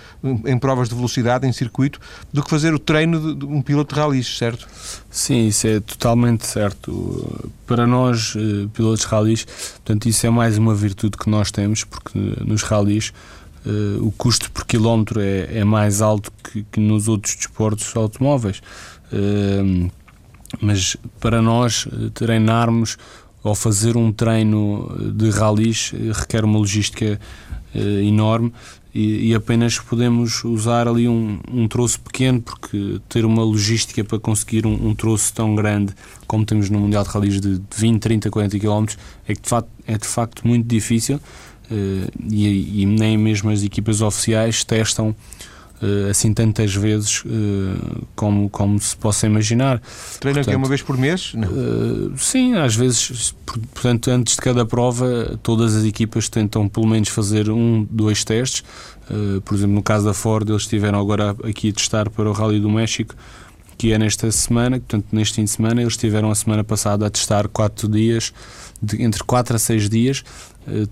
em 0.44 0.58
provas 0.58 0.88
de 0.88 0.94
velocidade, 0.94 1.46
em 1.46 1.52
circuito, 1.52 2.00
do 2.32 2.42
que 2.42 2.50
fazer 2.50 2.74
o 2.74 2.78
treino 2.78 3.34
de 3.34 3.44
um 3.44 3.62
piloto 3.62 3.94
de 3.94 4.00
ralis, 4.00 4.38
certo? 4.38 4.66
Sim, 5.10 5.48
isso 5.48 5.66
é 5.66 5.80
totalmente 5.80 6.46
certo. 6.46 7.50
Para 7.66 7.86
nós, 7.86 8.34
eh, 8.36 8.68
pilotos 8.72 9.04
ralis, 9.04 9.44
portanto, 9.44 10.06
isso 10.06 10.26
é 10.26 10.30
mais 10.30 10.58
uma 10.58 10.74
virtude 10.74 11.16
que 11.16 11.30
nós 11.30 11.50
temos, 11.50 11.84
porque 11.84 12.18
nos 12.44 12.62
ralis 12.62 13.12
Uh, 13.62 14.06
o 14.06 14.10
custo 14.12 14.50
por 14.50 14.64
quilómetro 14.64 15.20
é, 15.20 15.58
é 15.58 15.64
mais 15.64 16.00
alto 16.00 16.32
que, 16.42 16.64
que, 16.72 16.80
nos 16.80 17.08
outros 17.08 17.36
desportos 17.36 17.94
automóveis. 17.94 18.62
Uh, 19.12 19.90
mas 20.60 20.96
para 21.20 21.40
nós 21.40 21.86
treinarmos 22.14 22.96
ao 23.42 23.54
fazer 23.54 23.96
um 23.96 24.12
treino 24.12 25.12
de 25.14 25.30
ralis 25.30 25.92
eh, 25.94 26.12
requer 26.12 26.44
uma 26.44 26.58
logística 26.58 27.18
uh, 27.74 27.78
enorme 27.78 28.52
e, 28.92 29.28
e, 29.28 29.34
apenas 29.36 29.78
podemos 29.78 30.42
usar 30.42 30.88
ali 30.88 31.08
um, 31.08 31.38
um 31.48 31.68
troço 31.68 32.00
pequeno 32.00 32.42
porque 32.42 33.00
ter 33.08 33.24
uma 33.24 33.44
logística 33.44 34.02
para 34.02 34.18
conseguir 34.18 34.66
um, 34.66 34.88
um 34.88 34.94
troço 34.94 35.32
tão 35.32 35.54
grande 35.54 35.94
como 36.26 36.44
temos 36.44 36.68
no 36.68 36.80
Mundial 36.80 37.04
de 37.04 37.10
Ralis 37.10 37.40
de 37.40 37.60
20, 37.76 38.00
30, 38.00 38.30
40 38.30 38.58
km 38.58 38.86
é 39.28 39.32
de 39.32 39.40
facto, 39.48 39.70
é 39.86 39.96
de 39.96 40.06
facto 40.06 40.46
muito 40.46 40.66
difícil 40.66 41.16
uh, 41.16 42.10
e, 42.28 42.82
e 42.82 42.86
nem 42.86 43.16
mesmo 43.16 43.50
as 43.50 43.62
equipas 43.62 44.00
oficiais 44.00 44.64
testam 44.64 45.14
assim 46.10 46.34
tantas 46.34 46.74
vezes 46.74 47.24
uh, 47.24 48.06
como, 48.14 48.50
como 48.50 48.78
se 48.78 48.94
possa 48.96 49.26
imaginar. 49.26 49.80
Treina 50.20 50.40
aqui 50.42 50.54
uma 50.54 50.68
vez 50.68 50.82
por 50.82 50.96
mês? 50.96 51.32
Uh, 51.34 52.12
sim, 52.18 52.54
às 52.54 52.74
vezes, 52.74 53.34
portanto, 53.46 54.10
antes 54.10 54.36
de 54.36 54.42
cada 54.42 54.66
prova, 54.66 55.38
todas 55.42 55.74
as 55.74 55.84
equipas 55.84 56.28
tentam 56.28 56.68
pelo 56.68 56.86
menos 56.86 57.08
fazer 57.08 57.50
um, 57.50 57.86
dois 57.90 58.24
testes. 58.24 58.62
por 59.44 59.54
exemplo, 59.54 59.74
no 59.74 59.82
caso 59.82 60.04
da 60.04 60.14
Ford, 60.14 60.48
eles 60.48 60.62
estiveram 60.62 61.00
agora 61.00 61.34
aqui 61.44 61.70
a 61.70 61.72
testar 61.72 62.10
para 62.10 62.28
o 62.28 62.32
Rally 62.32 62.60
do 62.60 62.70
México, 62.70 63.14
que 63.78 63.92
é 63.92 63.98
nesta 63.98 64.30
semana, 64.30 64.78
portanto, 64.78 65.06
neste 65.10 65.36
fim 65.36 65.44
de 65.44 65.50
semana, 65.50 65.80
eles 65.80 65.94
estiveram 65.94 66.30
a 66.30 66.34
semana 66.34 66.62
passada 66.62 67.06
a 67.06 67.10
testar 67.10 67.48
quatro 67.48 67.88
dias, 67.88 68.34
de, 68.82 69.02
entre 69.02 69.24
4 69.24 69.56
a 69.56 69.58
6 69.58 69.88
dias, 69.88 70.24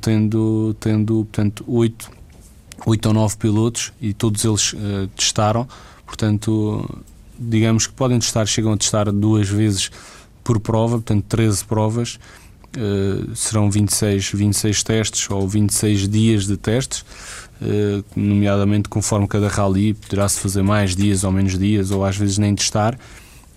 tendo, 0.00 0.74
tendo 0.80 1.26
portanto, 1.26 1.62
8 1.68 2.17
oito 2.86 3.06
ou 3.06 3.14
nove 3.14 3.36
pilotos 3.36 3.92
e 4.00 4.12
todos 4.12 4.44
eles 4.44 4.72
uh, 4.72 5.08
testaram, 5.16 5.66
portanto, 6.06 6.88
digamos 7.38 7.86
que 7.86 7.92
podem 7.92 8.18
testar, 8.18 8.46
chegam 8.46 8.72
a 8.72 8.76
testar 8.76 9.10
duas 9.12 9.48
vezes 9.48 9.90
por 10.42 10.58
prova, 10.60 10.96
portanto, 10.96 11.24
13 11.28 11.64
provas, 11.64 12.18
uh, 12.76 13.34
serão 13.34 13.70
26, 13.70 14.32
26 14.32 14.82
testes 14.82 15.30
ou 15.30 15.46
26 15.46 16.08
dias 16.08 16.46
de 16.46 16.56
testes, 16.56 17.04
uh, 17.60 18.04
nomeadamente 18.16 18.88
conforme 18.88 19.28
cada 19.28 19.48
rally, 19.48 19.94
poderá-se 19.94 20.40
fazer 20.40 20.62
mais 20.62 20.96
dias 20.96 21.24
ou 21.24 21.32
menos 21.32 21.58
dias, 21.58 21.90
ou 21.90 22.04
às 22.04 22.16
vezes 22.16 22.38
nem 22.38 22.54
testar, 22.54 22.98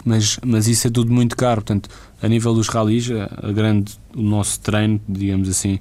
mas, 0.03 0.39
mas 0.43 0.67
isso 0.67 0.87
é 0.87 0.89
tudo 0.89 1.13
muito 1.13 1.37
caro, 1.37 1.61
portanto, 1.61 1.89
a 2.21 2.27
nível 2.27 2.53
dos 2.53 2.67
rallies, 2.67 3.09
a, 3.11 3.47
a 3.47 3.51
grande, 3.51 3.93
o 4.15 4.21
nosso 4.21 4.59
treino, 4.59 4.99
digamos 5.07 5.47
assim, 5.47 5.79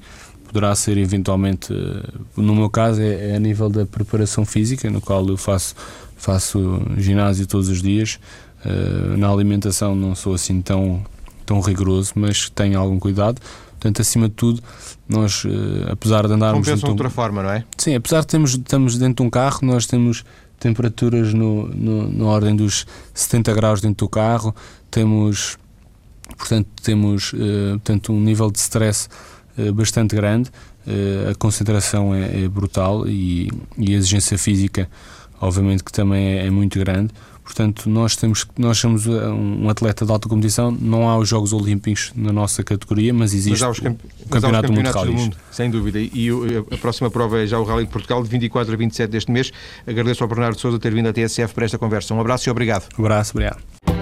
poderá 0.50 0.74
ser 0.74 0.98
eventualmente, 0.98 1.72
eh, 1.72 2.10
no 2.36 2.54
meu 2.54 2.68
caso, 2.68 3.00
é, 3.00 3.30
é, 3.30 3.36
a 3.36 3.38
nível 3.38 3.70
da 3.70 3.86
preparação 3.86 4.44
física, 4.44 4.90
no 4.90 5.00
qual 5.00 5.26
eu 5.28 5.36
faço, 5.36 5.76
faço 6.16 6.82
ginásio 6.98 7.46
todos 7.46 7.68
os 7.68 7.80
dias. 7.80 8.18
Uh, 8.62 9.16
na 9.16 9.30
alimentação 9.30 9.94
não 9.94 10.14
sou 10.14 10.34
assim 10.34 10.60
tão, 10.60 11.02
tão 11.46 11.60
rigoroso, 11.60 12.12
mas 12.16 12.50
tenho 12.50 12.78
algum 12.78 12.98
cuidado. 12.98 13.40
Portanto, 13.70 14.02
acima 14.02 14.28
de 14.28 14.34
tudo, 14.34 14.62
nós, 15.08 15.44
uh, 15.44 15.48
apesar 15.90 16.26
de 16.26 16.34
andarmos. 16.34 16.66
Compensa 16.66 16.84
de 16.84 16.90
outra 16.90 17.06
um... 17.06 17.10
forma, 17.10 17.42
não 17.42 17.50
é? 17.50 17.64
Sim, 17.78 17.94
apesar 17.94 18.20
de 18.20 18.26
termos, 18.26 18.50
estamos 18.50 18.98
dentro 18.98 19.22
de 19.22 19.28
um 19.28 19.30
carro, 19.30 19.60
nós 19.62 19.86
temos 19.86 20.24
temperaturas 20.58 21.32
no, 21.32 21.68
no, 21.68 22.12
na 22.12 22.24
ordem 22.26 22.54
dos 22.54 22.86
70 23.14 23.54
graus 23.54 23.80
dentro 23.80 24.04
do 24.04 24.10
carro, 24.10 24.54
temos, 24.90 25.56
portanto, 26.36 26.68
temos 26.82 27.32
uh, 27.32 27.70
portanto, 27.70 28.12
um 28.12 28.20
nível 28.20 28.50
de 28.50 28.58
stress 28.58 29.08
bastante 29.74 30.16
grande, 30.16 30.50
eh, 30.86 31.30
a 31.30 31.34
concentração 31.34 32.14
é, 32.14 32.44
é 32.44 32.48
brutal 32.48 33.06
e, 33.06 33.48
a 33.78 33.90
exigência 33.90 34.38
física, 34.38 34.88
obviamente, 35.40 35.84
que 35.84 35.92
também 35.92 36.38
é, 36.38 36.46
é, 36.46 36.50
muito 36.50 36.78
grande. 36.78 37.12
Portanto, 37.44 37.90
nós, 37.90 38.16
temos, 38.16 38.46
nós 38.56 38.78
somos 38.78 39.06
eh, 39.06 39.10
um 39.10 39.68
atleta 39.68 40.06
de 40.06 40.12
alta 40.12 40.28
competição, 40.28 40.70
não 40.70 41.08
há 41.08 41.18
os 41.18 41.28
Jogos 41.28 41.52
Olímpicos 41.52 42.12
na 42.14 42.32
nossa 42.32 42.62
categoria, 42.62 43.12
mas 43.12 43.34
existe 43.34 43.64
mas 43.64 43.78
camp 43.78 43.98
o 44.24 44.28
Campeonato 44.28 44.68
do 44.68 44.72
Mundo, 44.72 44.92
do 44.92 45.12
mundo 45.12 45.36
Sem 45.50 45.70
dúvida. 45.70 45.98
E 46.00 46.28
a 46.70 46.76
próxima 46.78 47.10
prova 47.10 47.40
é 47.40 47.46
já 47.46 47.58
o 47.58 47.64
Rally 47.64 47.84
de 47.84 47.92
Portugal, 47.92 48.22
de 48.22 48.28
24 48.28 48.72
a 48.72 48.76
27 48.76 49.10
deste 49.10 49.30
mês. 49.30 49.52
Agradeço 49.86 50.22
ao 50.22 50.28
Bernardo 50.28 50.58
Souza 50.58 50.78
ter 50.78 50.94
vindo 50.94 51.08
à 51.08 51.12
TSF 51.12 51.52
para 51.52 51.64
esta 51.64 51.78
conversa. 51.78 52.14
Um 52.14 52.20
abraço 52.20 52.48
e 52.48 52.50
obrigado. 52.50 52.88
Um 52.98 53.02
abraço, 53.04 53.32
obrigado. 53.32 53.99